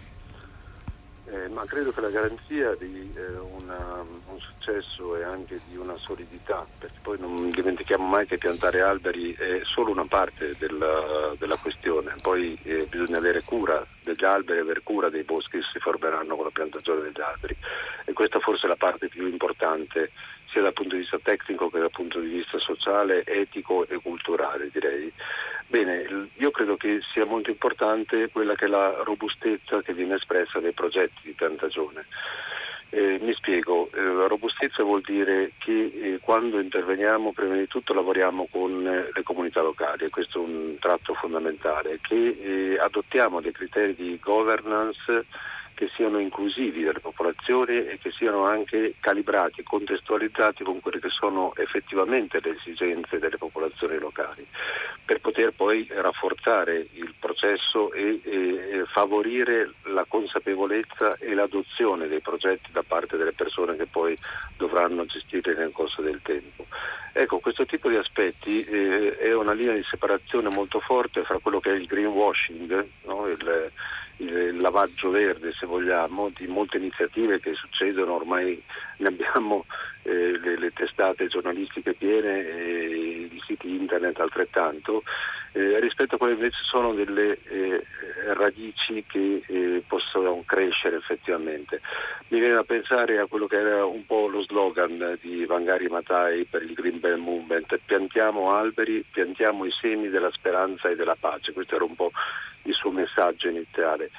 Eh, 1.29 1.49
ma 1.49 1.63
credo 1.65 1.91
che 1.91 2.01
la 2.01 2.09
garanzia 2.09 2.75
di 2.79 3.11
eh, 3.15 3.37
una, 3.59 4.01
un 4.01 4.39
successo 4.39 5.15
e 5.17 5.23
anche 5.23 5.59
di 5.69 5.77
una 5.77 5.95
solidità, 5.95 6.65
poi 7.07 7.17
non 7.19 7.49
dimentichiamo 7.49 8.05
mai 8.05 8.27
che 8.27 8.37
piantare 8.37 8.81
alberi 8.81 9.33
è 9.33 9.61
solo 9.63 9.91
una 9.91 10.03
parte 10.03 10.57
della, 10.59 11.33
della 11.37 11.55
questione, 11.55 12.15
poi 12.21 12.57
eh, 12.63 12.85
bisogna 12.89 13.17
avere 13.17 13.43
cura 13.43 13.81
degli 14.03 14.25
alberi, 14.25 14.59
avere 14.59 14.81
cura 14.83 15.07
dei 15.07 15.23
boschi 15.23 15.57
che 15.59 15.63
si 15.71 15.79
formeranno 15.79 16.35
con 16.35 16.43
la 16.43 16.51
piantagione 16.51 17.03
degli 17.03 17.21
alberi 17.21 17.55
e 18.03 18.11
questa 18.11 18.39
forse 18.39 18.65
è 18.65 18.67
la 18.67 18.75
parte 18.75 19.07
più 19.07 19.25
importante 19.25 20.11
sia 20.51 20.61
dal 20.61 20.73
punto 20.73 20.95
di 20.95 21.01
vista 21.01 21.17
tecnico 21.23 21.69
che 21.69 21.79
dal 21.79 21.91
punto 21.91 22.19
di 22.19 22.27
vista 22.27 22.59
sociale, 22.59 23.23
etico 23.25 23.87
e 23.87 24.01
culturale 24.01 24.69
direi. 24.69 25.09
Bene, 25.67 26.29
io 26.33 26.51
credo 26.51 26.75
che 26.75 26.99
sia 27.13 27.23
molto 27.25 27.49
importante 27.49 28.29
quella 28.31 28.55
che 28.55 28.65
è 28.65 28.69
la 28.69 29.01
robustezza 29.03 29.81
che 29.81 29.93
viene 29.93 30.15
espressa 30.15 30.59
nei 30.59 30.73
progetti 30.73 31.19
di 31.23 31.31
piantagione. 31.31 32.05
Eh, 32.89 33.19
mi 33.21 33.33
spiego, 33.33 33.89
eh, 33.93 34.27
robustezza 34.27 34.81
vuol 34.81 35.01
dire 35.01 35.51
che 35.57 35.91
eh, 35.93 36.19
quando 36.21 36.59
interveniamo 36.59 37.33
prima 37.33 37.55
di 37.55 37.67
tutto 37.67 37.93
lavoriamo 37.93 38.47
con 38.49 38.87
eh, 38.87 39.09
le 39.13 39.23
comunità 39.23 39.61
locali 39.61 40.05
e 40.05 40.09
questo 40.09 40.39
è 40.39 40.45
un 40.45 40.75
tratto 40.79 41.13
fondamentale, 41.13 41.99
che 42.01 42.27
eh, 42.27 42.77
adottiamo 42.79 43.41
dei 43.41 43.51
criteri 43.51 43.93
di 43.93 44.17
governance 44.21 45.25
che 45.77 45.91
siano 45.95 46.17
inclusivi 46.17 46.81
delle 46.81 46.99
popolazioni 46.99 47.85
e 47.85 47.99
che 48.01 48.09
siano 48.09 48.45
anche 48.45 48.95
calibrati, 48.99 49.61
contestualizzati 49.61 50.63
con 50.63 50.79
quelle 50.79 50.99
che 50.99 51.09
sono 51.09 51.53
effettivamente 51.55 52.39
le 52.41 52.55
esigenze 52.57 53.19
delle 53.19 53.37
popolazioni 53.37 53.99
locali, 53.99 54.43
per 55.05 55.19
poter 55.21 55.53
poi 55.55 55.87
rafforzare 55.91 56.87
il 56.93 57.13
processo 57.19 57.93
e, 57.93 58.19
e 58.23 58.85
favorire 58.87 59.69
la 59.83 60.03
consapevolezza 60.07 61.15
e 61.19 61.35
l'adozione 61.35 62.07
dei 62.07 62.21
progetti 62.21 62.71
da 62.71 62.81
parte 62.81 63.15
delle 63.15 63.33
persone 63.33 63.75
che 63.75 63.85
poi 63.85 64.15
dovranno 64.57 65.05
gestire 65.05 65.53
nel 65.53 65.71
corso 65.71 66.01
del 66.01 66.19
tempo. 66.23 66.65
Ecco, 67.13 67.37
questo 67.37 67.67
tipo 67.67 67.87
di 67.87 67.97
aspetti 67.97 68.63
eh, 68.63 69.15
è 69.17 69.31
una 69.35 69.53
linea 69.53 69.75
di 69.75 69.85
separazione 69.87 70.49
molto 70.49 70.79
forte 70.79 71.23
fra 71.23 71.37
quello 71.37 71.59
che 71.59 71.71
è 71.71 71.75
il 71.75 71.85
greenwashing, 71.85 72.87
no? 73.05 73.27
il, 73.27 73.71
il 74.17 74.57
lavaggio 74.57 75.09
verde, 75.09 75.53
se 75.53 75.65
vogliamo, 75.65 76.29
di 76.35 76.47
molte 76.47 76.77
iniziative 76.77 77.39
che 77.39 77.53
succedono, 77.53 78.15
ormai 78.15 78.61
ne 78.97 79.07
abbiamo 79.07 79.65
eh, 80.03 80.37
le, 80.39 80.57
le, 80.57 80.71
testate 80.71 81.27
giornalistiche 81.27 81.93
piene 81.93 82.47
e 82.47 83.29
i 83.31 83.41
siti 83.45 83.69
internet 83.69 84.19
altrettanto, 84.19 85.03
eh, 85.57 85.79
rispetto 85.79 86.15
a 86.15 86.17
quelle 86.19 86.35
invece 86.35 86.59
sono 86.69 86.93
delle 86.93 87.35
eh, 87.49 87.83
radici 88.33 89.03
che 89.07 89.41
eh, 89.47 89.83
possono 89.87 90.43
crescere 90.45 90.97
effettivamente. 90.97 91.81
Mi 92.27 92.39
viene 92.39 92.53
da 92.53 92.63
pensare 92.63 93.17
a 93.17 93.25
quello 93.25 93.47
che 93.47 93.57
era 93.57 93.83
un 93.83 94.05
po' 94.05 94.27
lo 94.27 94.43
slogan 94.43 95.17
di 95.19 95.45
Vangari 95.45 95.87
Matai 95.87 96.45
per 96.45 96.61
il 96.61 96.73
Green 96.73 96.99
Belt 96.99 97.17
Movement, 97.17 97.79
piantiamo 97.83 98.53
alberi, 98.53 99.03
piantiamo 99.09 99.65
i 99.65 99.71
semi 99.81 100.09
della 100.09 100.29
speranza 100.31 100.89
e 100.89 100.95
della 100.95 101.17
pace, 101.19 101.53
questo 101.53 101.75
era 101.75 101.85
un 101.85 101.95
po' 101.95 102.11
il 102.63 102.73
suo 102.75 102.91
messaggio 102.91 103.47
iniziale. 103.47 104.11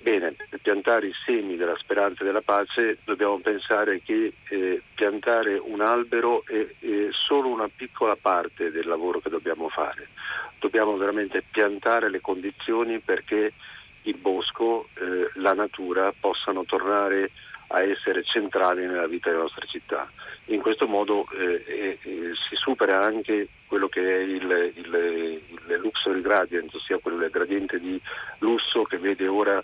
Bene, 0.00 0.34
per 0.48 0.60
piantare 0.60 1.08
i 1.08 1.14
semi 1.24 1.56
della 1.56 1.76
speranza 1.76 2.22
e 2.22 2.26
della 2.26 2.40
pace 2.40 2.98
dobbiamo 3.04 3.38
pensare 3.40 4.00
che 4.00 4.32
eh, 4.48 4.82
piantare 4.94 5.58
un 5.58 5.80
albero 5.80 6.44
è, 6.46 6.66
è, 6.78 7.08
solo 7.10 7.48
una 7.48 7.68
piccola 7.68 8.16
parte 8.16 8.70
del 8.70 8.86
lavoro 8.86 9.18
che 9.18 9.28
dobbiamo 9.28 9.68
fare. 9.68 10.08
Dobbiamo 10.60 10.96
veramente 10.96 11.42
piantare 11.50 12.10
le 12.10 12.20
condizioni 12.20 13.00
perché 13.00 13.52
il 14.02 14.16
bosco, 14.16 14.88
eh, 14.94 15.30
la 15.34 15.52
natura 15.52 16.12
possano 16.18 16.64
tornare 16.64 17.32
a 17.68 17.82
essere 17.82 18.22
centrali 18.22 18.86
nella 18.86 19.08
vita 19.08 19.28
delle 19.28 19.42
nostre 19.42 19.66
città. 19.66 20.10
In 20.46 20.62
questo 20.62 20.86
modo 20.86 21.26
eh, 21.32 21.64
eh, 21.66 21.98
si 22.48 22.54
supera 22.54 23.04
anche 23.04 23.48
quello 23.66 23.88
che 23.88 24.00
è 24.00 24.20
il, 24.20 24.72
il, 24.76 25.42
il 25.48 25.78
luxury 25.80 26.20
gradient, 26.22 26.72
ossia 26.72 26.98
quel 26.98 27.28
gradiente 27.30 27.78
di 27.78 28.00
lusso 28.38 28.84
che 28.84 28.96
vede 28.96 29.26
ora 29.26 29.62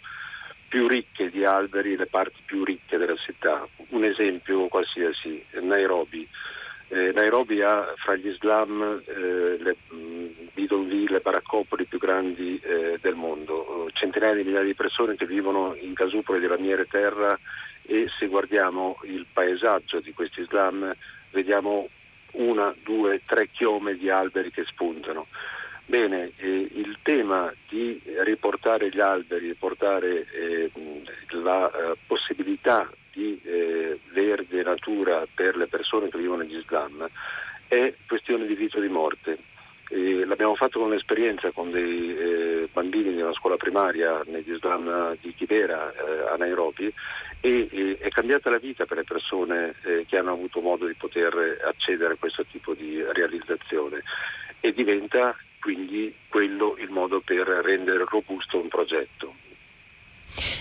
più 0.68 0.88
ricche 0.88 1.31
di 1.31 1.44
alberi 1.44 1.96
le 1.96 2.07
parti 2.07 2.40
più 2.44 2.64
ricche 2.64 2.96
della 2.96 3.16
città. 3.16 3.66
Un 3.90 4.05
esempio 4.05 4.68
qualsiasi, 4.68 5.44
Nairobi. 5.61 6.29
Eh, 6.88 7.12
Nairobi 7.12 7.62
ha 7.62 7.92
fra 7.96 8.14
gli 8.14 8.31
slam 8.38 9.03
eh, 9.07 9.57
le 9.59 9.77
mm, 9.92 10.27
bidonville, 10.53 11.14
le 11.14 11.20
baraccopoli 11.20 11.87
più 11.87 11.98
grandi 11.98 12.61
eh, 12.62 12.98
del 13.00 13.14
mondo, 13.14 13.88
centinaia 13.94 14.35
di 14.35 14.44
migliaia 14.44 14.64
di 14.64 14.74
persone 14.74 15.16
che 15.16 15.27
vivono 15.27 15.74
in 15.81 15.94
casupole 15.94 16.40
di 16.40 16.46
lamiere 16.46 16.87
terra 16.87 17.38
e 17.83 18.07
se 18.18 18.27
guardiamo 18.27 18.98
il 19.05 19.27
paesaggio 19.33 20.00
di 20.00 20.12
questi 20.12 20.44
slam 20.44 20.94
vediamo 21.31 21.88
una, 22.33 22.74
due, 22.83 23.20
tre 23.24 23.48
chiome 23.50 23.96
di 23.96 24.11
alberi 24.11 24.50
che 24.50 24.64
spuntano. 24.64 25.27
Bene, 25.87 26.33
eh, 26.37 26.68
il 26.73 26.97
tema 27.03 27.53
di 27.68 28.01
riportare 28.25 28.88
gli 28.88 29.01
alberi, 29.01 29.49
riportare 29.49 30.27
eh, 30.33 30.70
la 31.42 31.70
eh, 31.70 31.97
possibilità 32.07 32.90
di 33.12 33.38
eh, 33.44 33.99
verde 34.12 34.62
natura 34.62 35.27
per 35.33 35.57
le 35.57 35.66
persone 35.66 36.09
che 36.09 36.16
vivono 36.16 36.42
negli 36.42 36.61
slam 36.66 37.07
è 37.68 37.92
questione 38.09 38.47
di 38.47 38.55
vita 38.55 38.79
o 38.79 38.81
di 38.81 38.88
morte. 38.88 39.38
l'abbiamo 40.25 40.55
fatto 40.55 40.79
con 40.79 40.88
un'esperienza 40.88 41.51
con 41.51 41.70
dei 41.70 42.16
eh, 42.16 42.68
bambini 42.73 43.12
di 43.12 43.20
una 43.20 43.35
scuola 43.35 43.57
primaria 43.57 44.23
negli 44.25 44.57
slam 44.57 45.14
di 45.20 45.35
Kibera 45.35 45.92
eh, 45.92 46.33
a 46.33 46.37
Nairobi 46.37 46.90
e, 47.40 47.99
è 48.01 48.09
cambiata 48.09 48.49
la 48.49 48.59
vita 48.59 48.87
per 48.87 48.97
le 48.97 49.05
persone 49.05 49.75
che 50.07 50.16
hanno 50.16 50.33
avuto 50.33 50.62
modo 50.62 50.87
di 50.87 50.94
poter 50.94 51.61
accedere 51.62 52.14
a 52.14 52.16
questo 52.18 52.42
tipo 52.47 52.73
di 52.73 53.05
realizzazione 53.12 54.03
e 54.61 54.73
diventa 54.73 55.37
quindi 55.64 56.14
quello 56.29 56.77
il 56.79 56.90
modo 56.90 57.22
per 57.24 57.46
rendere 57.46 58.05
robusto 58.07 58.61
un 58.61 58.68
progetto. 58.68 59.33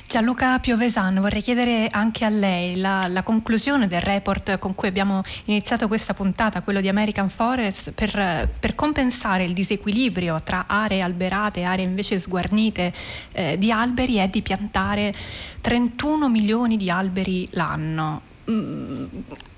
Gianluca 0.07 0.59
Piovesan, 0.59 1.19
vorrei 1.19 1.41
chiedere 1.41 1.87
anche 1.91 2.23
a 2.23 2.29
lei 2.29 2.77
la, 2.77 3.07
la, 3.07 3.21
conclusione 3.21 3.87
del 3.87 3.99
report 3.99 4.59
con 4.59 4.75
cui 4.75 4.87
abbiamo 4.87 5.21
iniziato 5.45 5.89
questa 5.89 6.13
puntata, 6.13 6.61
quello 6.61 6.79
di 6.79 6.87
American 6.87 7.29
Forest, 7.29 7.93
per, 7.93 8.47
per 8.61 8.75
compensare 8.75 9.43
il 9.43 9.51
disequilibrio 9.51 10.41
tra 10.41 10.65
aree 10.67 11.01
alberate 11.01 11.61
e 11.61 11.63
aree 11.63 11.83
invece 11.83 12.17
sguarnite 12.17 12.93
eh, 13.33 13.57
di 13.57 13.71
alberi 13.71 14.15
è 14.17 14.29
di 14.29 14.41
piantare 14.41 15.13
31 15.59 16.29
milioni 16.29 16.77
di 16.77 16.89
alberi 16.89 17.45
l'anno. 17.51 18.32
Mm, 18.51 19.05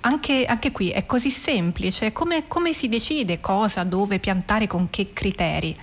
anche, 0.02 0.46
anche, 0.46 0.72
qui 0.72 0.92
è 0.92 1.06
così 1.06 1.32
semplice, 1.32 2.12
come, 2.12 2.48
come 2.48 2.74
si 2.74 2.88
decide 2.88 3.40
cosa, 3.40 3.84
dove 3.84 4.20
piantare, 4.20 4.68
con 4.68 4.90
che 4.90 5.12
criteri? 5.12 5.76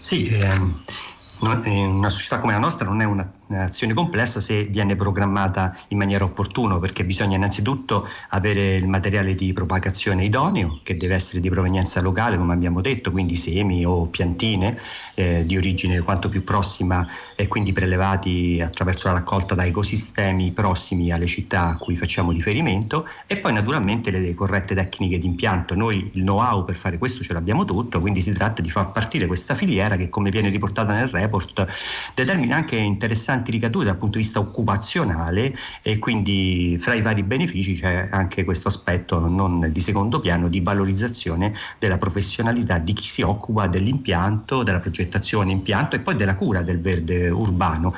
Sì, 0.00 0.28
ehm, 0.28 0.74
una 1.40 2.10
società 2.10 2.40
come 2.40 2.52
la 2.52 2.58
nostra 2.58 2.86
non 2.86 3.00
è 3.00 3.04
una 3.04 3.39
un'azione 3.54 3.94
complessa 3.94 4.40
se 4.40 4.64
viene 4.64 4.94
programmata 4.94 5.76
in 5.88 5.98
maniera 5.98 6.24
opportuna 6.24 6.78
perché 6.78 7.04
bisogna 7.04 7.36
innanzitutto 7.36 8.08
avere 8.30 8.74
il 8.74 8.86
materiale 8.86 9.34
di 9.34 9.52
propagazione 9.52 10.24
idoneo 10.24 10.80
che 10.82 10.96
deve 10.96 11.14
essere 11.14 11.40
di 11.40 11.48
provenienza 11.48 12.00
locale 12.00 12.36
come 12.36 12.52
abbiamo 12.52 12.80
detto 12.80 13.10
quindi 13.10 13.36
semi 13.36 13.84
o 13.84 14.06
piantine 14.06 14.78
eh, 15.14 15.44
di 15.44 15.56
origine 15.56 16.00
quanto 16.00 16.28
più 16.28 16.44
prossima 16.44 17.06
e 17.34 17.48
quindi 17.48 17.72
prelevati 17.72 18.60
attraverso 18.64 19.08
la 19.08 19.14
raccolta 19.14 19.54
da 19.54 19.64
ecosistemi 19.64 20.52
prossimi 20.52 21.10
alle 21.10 21.26
città 21.26 21.66
a 21.66 21.76
cui 21.76 21.96
facciamo 21.96 22.30
riferimento 22.30 23.06
e 23.26 23.36
poi 23.38 23.52
naturalmente 23.52 24.10
le 24.10 24.34
corrette 24.34 24.74
tecniche 24.74 25.18
di 25.18 25.26
impianto. 25.26 25.74
Noi 25.74 26.10
il 26.14 26.22
know-how 26.22 26.64
per 26.64 26.76
fare 26.76 26.98
questo 26.98 27.22
ce 27.22 27.32
l'abbiamo 27.32 27.64
tutto 27.64 28.00
quindi 28.00 28.20
si 28.20 28.32
tratta 28.32 28.62
di 28.62 28.70
far 28.70 28.92
partire 28.92 29.26
questa 29.26 29.54
filiera 29.54 29.96
che 29.96 30.08
come 30.08 30.30
viene 30.30 30.48
riportata 30.50 30.94
nel 30.94 31.08
report 31.08 31.66
determina 32.14 32.56
anche 32.56 32.76
interessanti 32.76 33.39
importanti 33.40 33.50
ricadute 33.50 33.84
dal 33.86 33.96
punto 33.96 34.18
di 34.18 34.24
vista 34.24 34.38
occupazionale 34.38 35.54
e 35.82 35.98
quindi 35.98 36.76
fra 36.80 36.94
i 36.94 37.02
vari 37.02 37.22
benefici 37.22 37.74
c'è 37.74 38.08
anche 38.10 38.44
questo 38.44 38.68
aspetto 38.68 39.18
non 39.18 39.70
di 39.72 39.80
secondo 39.80 40.20
piano 40.20 40.48
di 40.48 40.60
valorizzazione 40.60 41.54
della 41.78 41.98
professionalità 41.98 42.78
di 42.78 42.92
chi 42.92 43.06
si 43.06 43.22
occupa 43.22 43.66
dell'impianto, 43.66 44.62
della 44.62 44.80
progettazione 44.80 45.52
impianto 45.52 45.96
e 45.96 46.00
poi 46.00 46.14
della 46.14 46.34
cura 46.34 46.62
del 46.62 46.80
verde 46.80 47.28
urbano. 47.30 47.94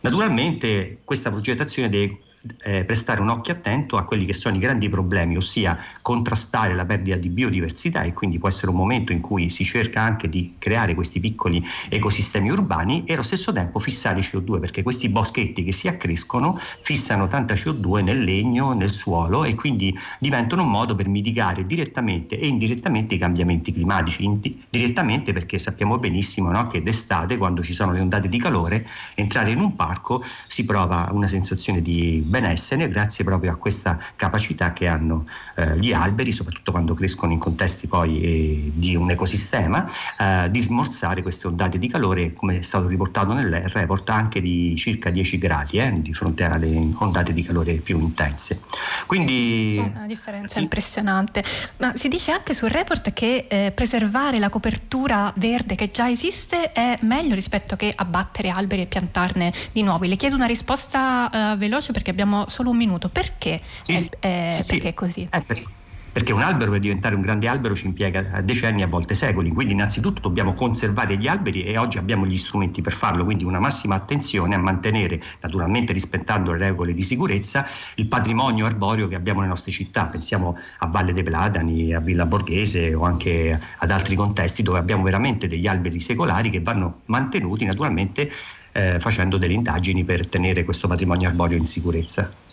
Naturalmente 0.00 0.98
questa 1.04 1.30
progettazione 1.30 1.88
deve 1.88 2.18
eh, 2.62 2.84
prestare 2.84 3.20
un 3.20 3.28
occhio 3.28 3.52
attento 3.52 3.96
a 3.96 4.04
quelli 4.04 4.24
che 4.24 4.32
sono 4.32 4.56
i 4.56 4.58
grandi 4.58 4.88
problemi, 4.88 5.36
ossia 5.36 5.76
contrastare 6.00 6.74
la 6.74 6.86
perdita 6.86 7.16
di 7.16 7.28
biodiversità 7.28 8.02
e 8.02 8.12
quindi 8.12 8.38
può 8.38 8.48
essere 8.48 8.70
un 8.70 8.76
momento 8.76 9.12
in 9.12 9.20
cui 9.20 9.50
si 9.50 9.64
cerca 9.64 10.00
anche 10.00 10.28
di 10.28 10.54
creare 10.58 10.94
questi 10.94 11.20
piccoli 11.20 11.62
ecosistemi 11.88 12.50
urbani 12.50 13.04
e 13.04 13.12
allo 13.12 13.22
stesso 13.22 13.52
tempo 13.52 13.78
fissare 13.78 14.20
CO2 14.20 14.60
perché 14.60 14.82
questi 14.82 15.08
boschetti 15.08 15.62
che 15.62 15.72
si 15.72 15.88
accrescono 15.88 16.58
fissano 16.80 17.28
tanta 17.28 17.54
CO2 17.54 18.02
nel 18.02 18.22
legno, 18.22 18.72
nel 18.72 18.92
suolo 18.92 19.44
e 19.44 19.54
quindi 19.54 19.96
diventano 20.18 20.62
un 20.62 20.70
modo 20.70 20.94
per 20.94 21.08
mitigare 21.08 21.66
direttamente 21.66 22.38
e 22.38 22.46
indirettamente 22.46 23.14
i 23.14 23.18
cambiamenti 23.18 23.72
climatici. 23.72 24.24
Indi- 24.24 24.64
direttamente 24.68 25.32
perché 25.32 25.58
sappiamo 25.58 25.98
benissimo 25.98 26.50
no, 26.50 26.66
che 26.66 26.82
d'estate 26.82 27.36
quando 27.36 27.62
ci 27.62 27.74
sono 27.74 27.92
le 27.92 28.00
ondate 28.00 28.28
di 28.28 28.38
calore 28.38 28.86
entrare 29.14 29.50
in 29.50 29.58
un 29.58 29.74
parco 29.74 30.22
si 30.46 30.64
prova 30.64 31.08
una 31.12 31.26
sensazione 31.26 31.80
di 31.80 32.24
benessere 32.30 32.88
grazie 32.88 33.24
proprio 33.24 33.50
a 33.52 33.56
questa 33.56 33.98
capacità 34.16 34.72
che 34.72 34.86
hanno 34.86 35.26
eh, 35.56 35.78
gli 35.78 35.92
alberi, 35.92 36.32
soprattutto 36.32 36.70
quando 36.70 36.94
crescono 36.94 37.32
in 37.32 37.38
contesti 37.38 37.88
poi 37.88 38.20
eh, 38.20 38.72
di 38.72 38.94
un 38.94 39.10
ecosistema, 39.10 39.84
eh, 40.18 40.48
di 40.50 40.60
smorzare 40.60 41.22
queste 41.22 41.48
ondate 41.48 41.76
di 41.76 41.88
calore, 41.88 42.32
come 42.32 42.58
è 42.58 42.62
stato 42.62 42.86
riportato 42.86 43.32
nel 43.32 43.68
report, 43.68 44.08
anche 44.10 44.40
di 44.40 44.74
circa 44.76 45.10
10 45.10 45.38
gradi 45.38 45.78
eh, 45.78 45.92
di 46.00 46.14
fronte 46.14 46.44
alle 46.44 46.88
ondate 46.98 47.32
di 47.32 47.42
calore 47.42 47.74
più 47.74 47.98
intense. 47.98 48.60
Quindi 49.06 49.76
una 49.78 50.06
differenza 50.06 50.56
sì. 50.56 50.62
impressionante. 50.62 51.42
Ma 51.78 51.92
si 51.96 52.08
dice 52.08 52.30
anche 52.30 52.54
sul 52.54 52.70
report 52.70 53.12
che 53.12 53.46
eh, 53.48 53.72
preservare 53.74 54.38
la 54.38 54.48
copertura 54.48 55.32
verde 55.36 55.74
che 55.74 55.90
già 55.90 56.08
esiste 56.08 56.72
è 56.72 56.96
meglio 57.02 57.34
rispetto 57.34 57.74
che 57.74 57.92
abbattere 57.94 58.50
alberi 58.50 58.82
e 58.82 58.86
piantarne 58.86 59.52
di 59.72 59.82
nuovi. 59.82 60.06
Le 60.06 60.16
chiedo 60.16 60.36
una 60.36 60.46
risposta 60.46 61.52
eh, 61.52 61.56
veloce 61.56 61.92
perché 61.92 62.10
abbiamo 62.10 62.19
abbiamo 62.20 62.48
solo 62.48 62.70
un 62.70 62.76
minuto. 62.76 63.08
Perché, 63.08 63.60
sì, 63.80 63.94
è, 64.20 64.48
è, 64.48 64.58
sì, 64.60 64.72
perché 64.74 64.88
è 64.88 64.94
così? 64.94 65.26
È 65.30 65.42
perché 65.42 65.78
perché 66.12 66.32
un 66.32 66.42
albero 66.42 66.72
per 66.72 66.80
diventare 66.80 67.14
un 67.14 67.20
grande 67.20 67.46
albero 67.46 67.74
ci 67.74 67.86
impiega 67.86 68.40
decenni, 68.42 68.82
a 68.82 68.86
volte 68.86 69.14
secoli, 69.14 69.50
quindi 69.50 69.74
innanzitutto 69.74 70.20
dobbiamo 70.20 70.54
conservare 70.54 71.16
gli 71.16 71.28
alberi 71.28 71.62
e 71.62 71.78
oggi 71.78 71.98
abbiamo 71.98 72.26
gli 72.26 72.36
strumenti 72.36 72.82
per 72.82 72.92
farlo, 72.92 73.24
quindi 73.24 73.44
una 73.44 73.60
massima 73.60 73.94
attenzione 73.94 74.56
a 74.56 74.58
mantenere, 74.58 75.22
naturalmente 75.40 75.92
rispettando 75.92 76.52
le 76.52 76.58
regole 76.58 76.94
di 76.94 77.02
sicurezza, 77.02 77.64
il 77.94 78.08
patrimonio 78.08 78.66
arboreo 78.66 79.06
che 79.06 79.14
abbiamo 79.14 79.38
nelle 79.38 79.52
nostre 79.52 79.70
città, 79.70 80.06
pensiamo 80.06 80.58
a 80.78 80.86
Valle 80.86 81.12
dei 81.12 81.22
Platani, 81.22 81.94
a 81.94 82.00
Villa 82.00 82.26
Borghese 82.26 82.92
o 82.92 83.04
anche 83.04 83.60
ad 83.78 83.90
altri 83.90 84.16
contesti 84.16 84.64
dove 84.64 84.78
abbiamo 84.78 85.04
veramente 85.04 85.46
degli 85.46 85.68
alberi 85.68 86.00
secolari 86.00 86.50
che 86.50 86.60
vanno 86.60 87.02
mantenuti 87.06 87.64
naturalmente 87.64 88.32
eh, 88.72 88.98
facendo 89.00 89.36
delle 89.36 89.54
indagini 89.54 90.04
per 90.04 90.26
tenere 90.26 90.64
questo 90.64 90.88
patrimonio 90.88 91.28
arboreo 91.28 91.58
in 91.58 91.66
sicurezza. 91.66 92.48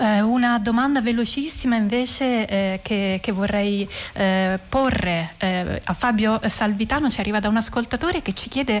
Eh, 0.00 0.22
una 0.22 0.58
domanda 0.58 1.02
velocissima 1.02 1.76
invece 1.76 2.46
eh, 2.48 2.80
che, 2.82 3.18
che, 3.20 3.32
vorrei 3.32 3.86
eh, 4.14 4.58
porre 4.66 5.34
eh, 5.36 5.78
a 5.84 5.92
Fabio 5.92 6.40
Salvitano, 6.48 7.10
ci 7.10 7.20
arriva 7.20 7.38
da 7.38 7.48
un 7.48 7.58
ascoltatore 7.58 8.22
che 8.22 8.32
ci 8.32 8.48
chiede 8.48 8.80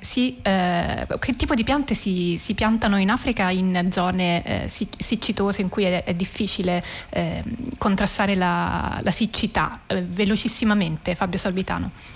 si, 0.00 0.36
eh, 0.42 1.06
che 1.18 1.36
tipo 1.36 1.54
di 1.54 1.64
piante 1.64 1.94
si, 1.94 2.36
si, 2.38 2.52
piantano 2.52 2.98
in 2.98 3.08
Africa 3.08 3.48
in 3.48 3.88
zone 3.90 4.42
eh, 4.44 4.68
siccitose 4.68 5.62
in 5.62 5.70
cui 5.70 5.84
è, 5.84 6.04
è 6.04 6.12
difficile 6.12 6.82
contrastare 7.78 8.34
la, 8.34 9.00
la 9.02 9.10
siccità. 9.10 9.80
velocissimamente 9.86 11.14
Fabio 11.14 11.38
Salvitano 11.38 12.15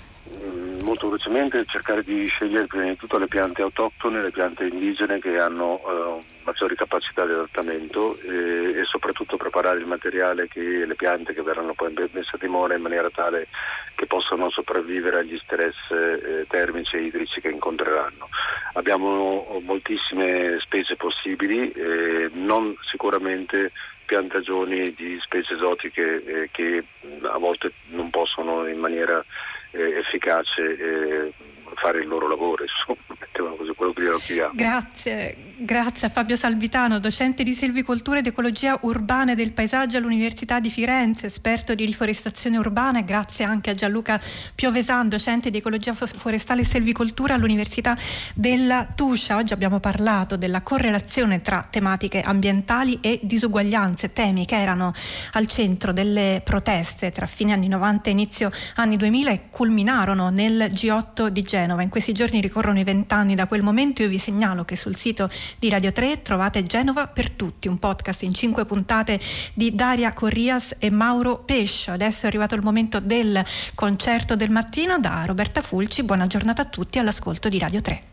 molto 0.82 1.08
velocemente 1.08 1.64
cercare 1.66 2.02
di 2.02 2.26
scegliere 2.26 2.66
prima 2.66 2.84
di 2.84 2.96
tutto 2.96 3.18
le 3.18 3.26
piante 3.26 3.62
autoctone, 3.62 4.22
le 4.22 4.30
piante 4.30 4.66
indigene 4.66 5.18
che 5.18 5.38
hanno 5.38 5.80
eh, 5.80 6.24
maggiori 6.44 6.74
capacità 6.74 7.24
di 7.24 7.32
adattamento 7.32 8.16
e, 8.20 8.78
e, 8.78 8.84
soprattutto 8.84 9.36
preparare 9.36 9.78
il 9.78 9.86
materiale 9.86 10.48
che 10.48 10.60
le 10.60 10.94
piante 10.94 11.32
che 11.32 11.42
verranno 11.42 11.74
poi 11.74 11.92
messe 11.92 12.30
a 12.32 12.38
dimora 12.38 12.74
in 12.74 12.82
maniera 12.82 13.10
tale 13.10 13.48
che 13.94 14.06
possano 14.06 14.50
sopravvivere 14.50 15.18
agli 15.18 15.38
stress 15.42 15.76
eh, 15.90 16.46
termici 16.48 16.96
e 16.96 17.02
idrici 17.02 17.40
che 17.40 17.50
incontreranno. 17.50 18.28
Abbiamo 18.74 19.60
moltissime 19.62 20.58
specie 20.60 20.96
possibili, 20.96 21.70
eh, 21.72 22.30
non 22.32 22.74
sicuramente 22.90 23.72
piantagioni 24.10 24.92
di 24.94 25.18
specie 25.22 25.54
esotiche 25.54 26.24
eh, 26.24 26.48
che 26.50 26.82
a 27.22 27.38
volte 27.38 27.72
non 27.90 28.10
possono 28.10 28.66
in 28.66 28.78
maniera 28.78 29.20
eh, 29.20 29.24
efficace 29.72 30.62
eh, 30.62 31.32
fare 31.74 32.00
il 32.00 32.08
loro 32.08 32.28
lavoro, 32.28 32.64
insomma, 32.68 33.16
mettiamo 33.40 33.56
così 33.56 33.72
quello 33.74 33.92
che 33.92 34.22
chiediamo. 34.22 34.52
Grazie, 34.54 35.36
grazie 35.58 36.06
a 36.06 36.10
Fabio 36.10 36.36
Salvitano, 36.36 36.98
docente 36.98 37.42
di 37.42 37.54
selvicoltura 37.54 38.18
ed 38.18 38.26
ecologia 38.26 38.78
urbana 38.82 39.32
e 39.32 39.34
del 39.34 39.52
paesaggio 39.52 39.98
all'Università 39.98 40.60
di 40.60 40.70
Firenze, 40.70 41.26
esperto 41.26 41.74
di 41.74 41.84
riforestazione 41.84 42.56
urbana 42.56 43.00
e 43.00 43.04
grazie 43.04 43.44
anche 43.44 43.70
a 43.70 43.74
Gianluca 43.74 44.20
Piovesan, 44.54 45.08
docente 45.08 45.50
di 45.50 45.58
ecologia 45.58 45.92
forestale 45.92 46.62
e 46.62 46.64
selvicoltura 46.64 47.34
all'Università 47.34 47.96
della 48.34 48.86
Tuscia. 48.94 49.36
Oggi 49.36 49.52
abbiamo 49.52 49.80
parlato 49.80 50.36
della 50.36 50.62
correlazione 50.62 51.40
tra 51.40 51.66
tematiche 51.68 52.20
ambientali 52.20 52.98
e 53.00 53.20
disuguaglianze, 53.22 54.12
temi 54.12 54.46
che 54.46 54.60
erano 54.60 54.92
al 55.32 55.46
centro 55.46 55.92
delle 55.92 56.42
proteste 56.44 57.10
tra 57.10 57.26
fine 57.26 57.52
anni 57.52 57.68
90 57.68 58.08
e 58.08 58.12
inizio 58.12 58.50
anni 58.76 58.96
2000 58.96 59.30
e 59.30 59.40
culminarono 59.50 60.30
nel 60.30 60.70
G8 60.72 61.28
di. 61.28 61.42
Genova. 61.50 61.82
In 61.82 61.88
questi 61.88 62.12
giorni 62.12 62.40
ricorrono 62.40 62.78
i 62.78 62.84
vent'anni 62.84 63.29
da 63.34 63.46
quel 63.46 63.62
momento. 63.62 64.02
Io 64.02 64.08
vi 64.08 64.18
segnalo 64.18 64.64
che 64.64 64.76
sul 64.76 64.96
sito 64.96 65.30
di 65.58 65.68
Radio 65.68 65.92
3 65.92 66.22
trovate 66.22 66.62
Genova 66.62 67.06
per 67.06 67.30
tutti, 67.30 67.68
un 67.68 67.78
podcast 67.78 68.22
in 68.22 68.34
cinque 68.34 68.64
puntate 68.64 69.18
di 69.54 69.74
Daria 69.74 70.12
Corrias 70.12 70.76
e 70.78 70.90
Mauro 70.90 71.38
Pescio. 71.38 71.92
Adesso 71.92 72.24
è 72.24 72.28
arrivato 72.28 72.54
il 72.54 72.62
momento 72.62 73.00
del 73.00 73.44
concerto 73.74 74.36
del 74.36 74.50
mattino 74.50 74.98
da 74.98 75.24
Roberta 75.24 75.62
Fulci. 75.62 76.02
Buona 76.02 76.26
giornata 76.26 76.62
a 76.62 76.66
tutti 76.66 76.98
all'ascolto 76.98 77.48
di 77.48 77.58
Radio 77.58 77.80
3. 77.80 78.09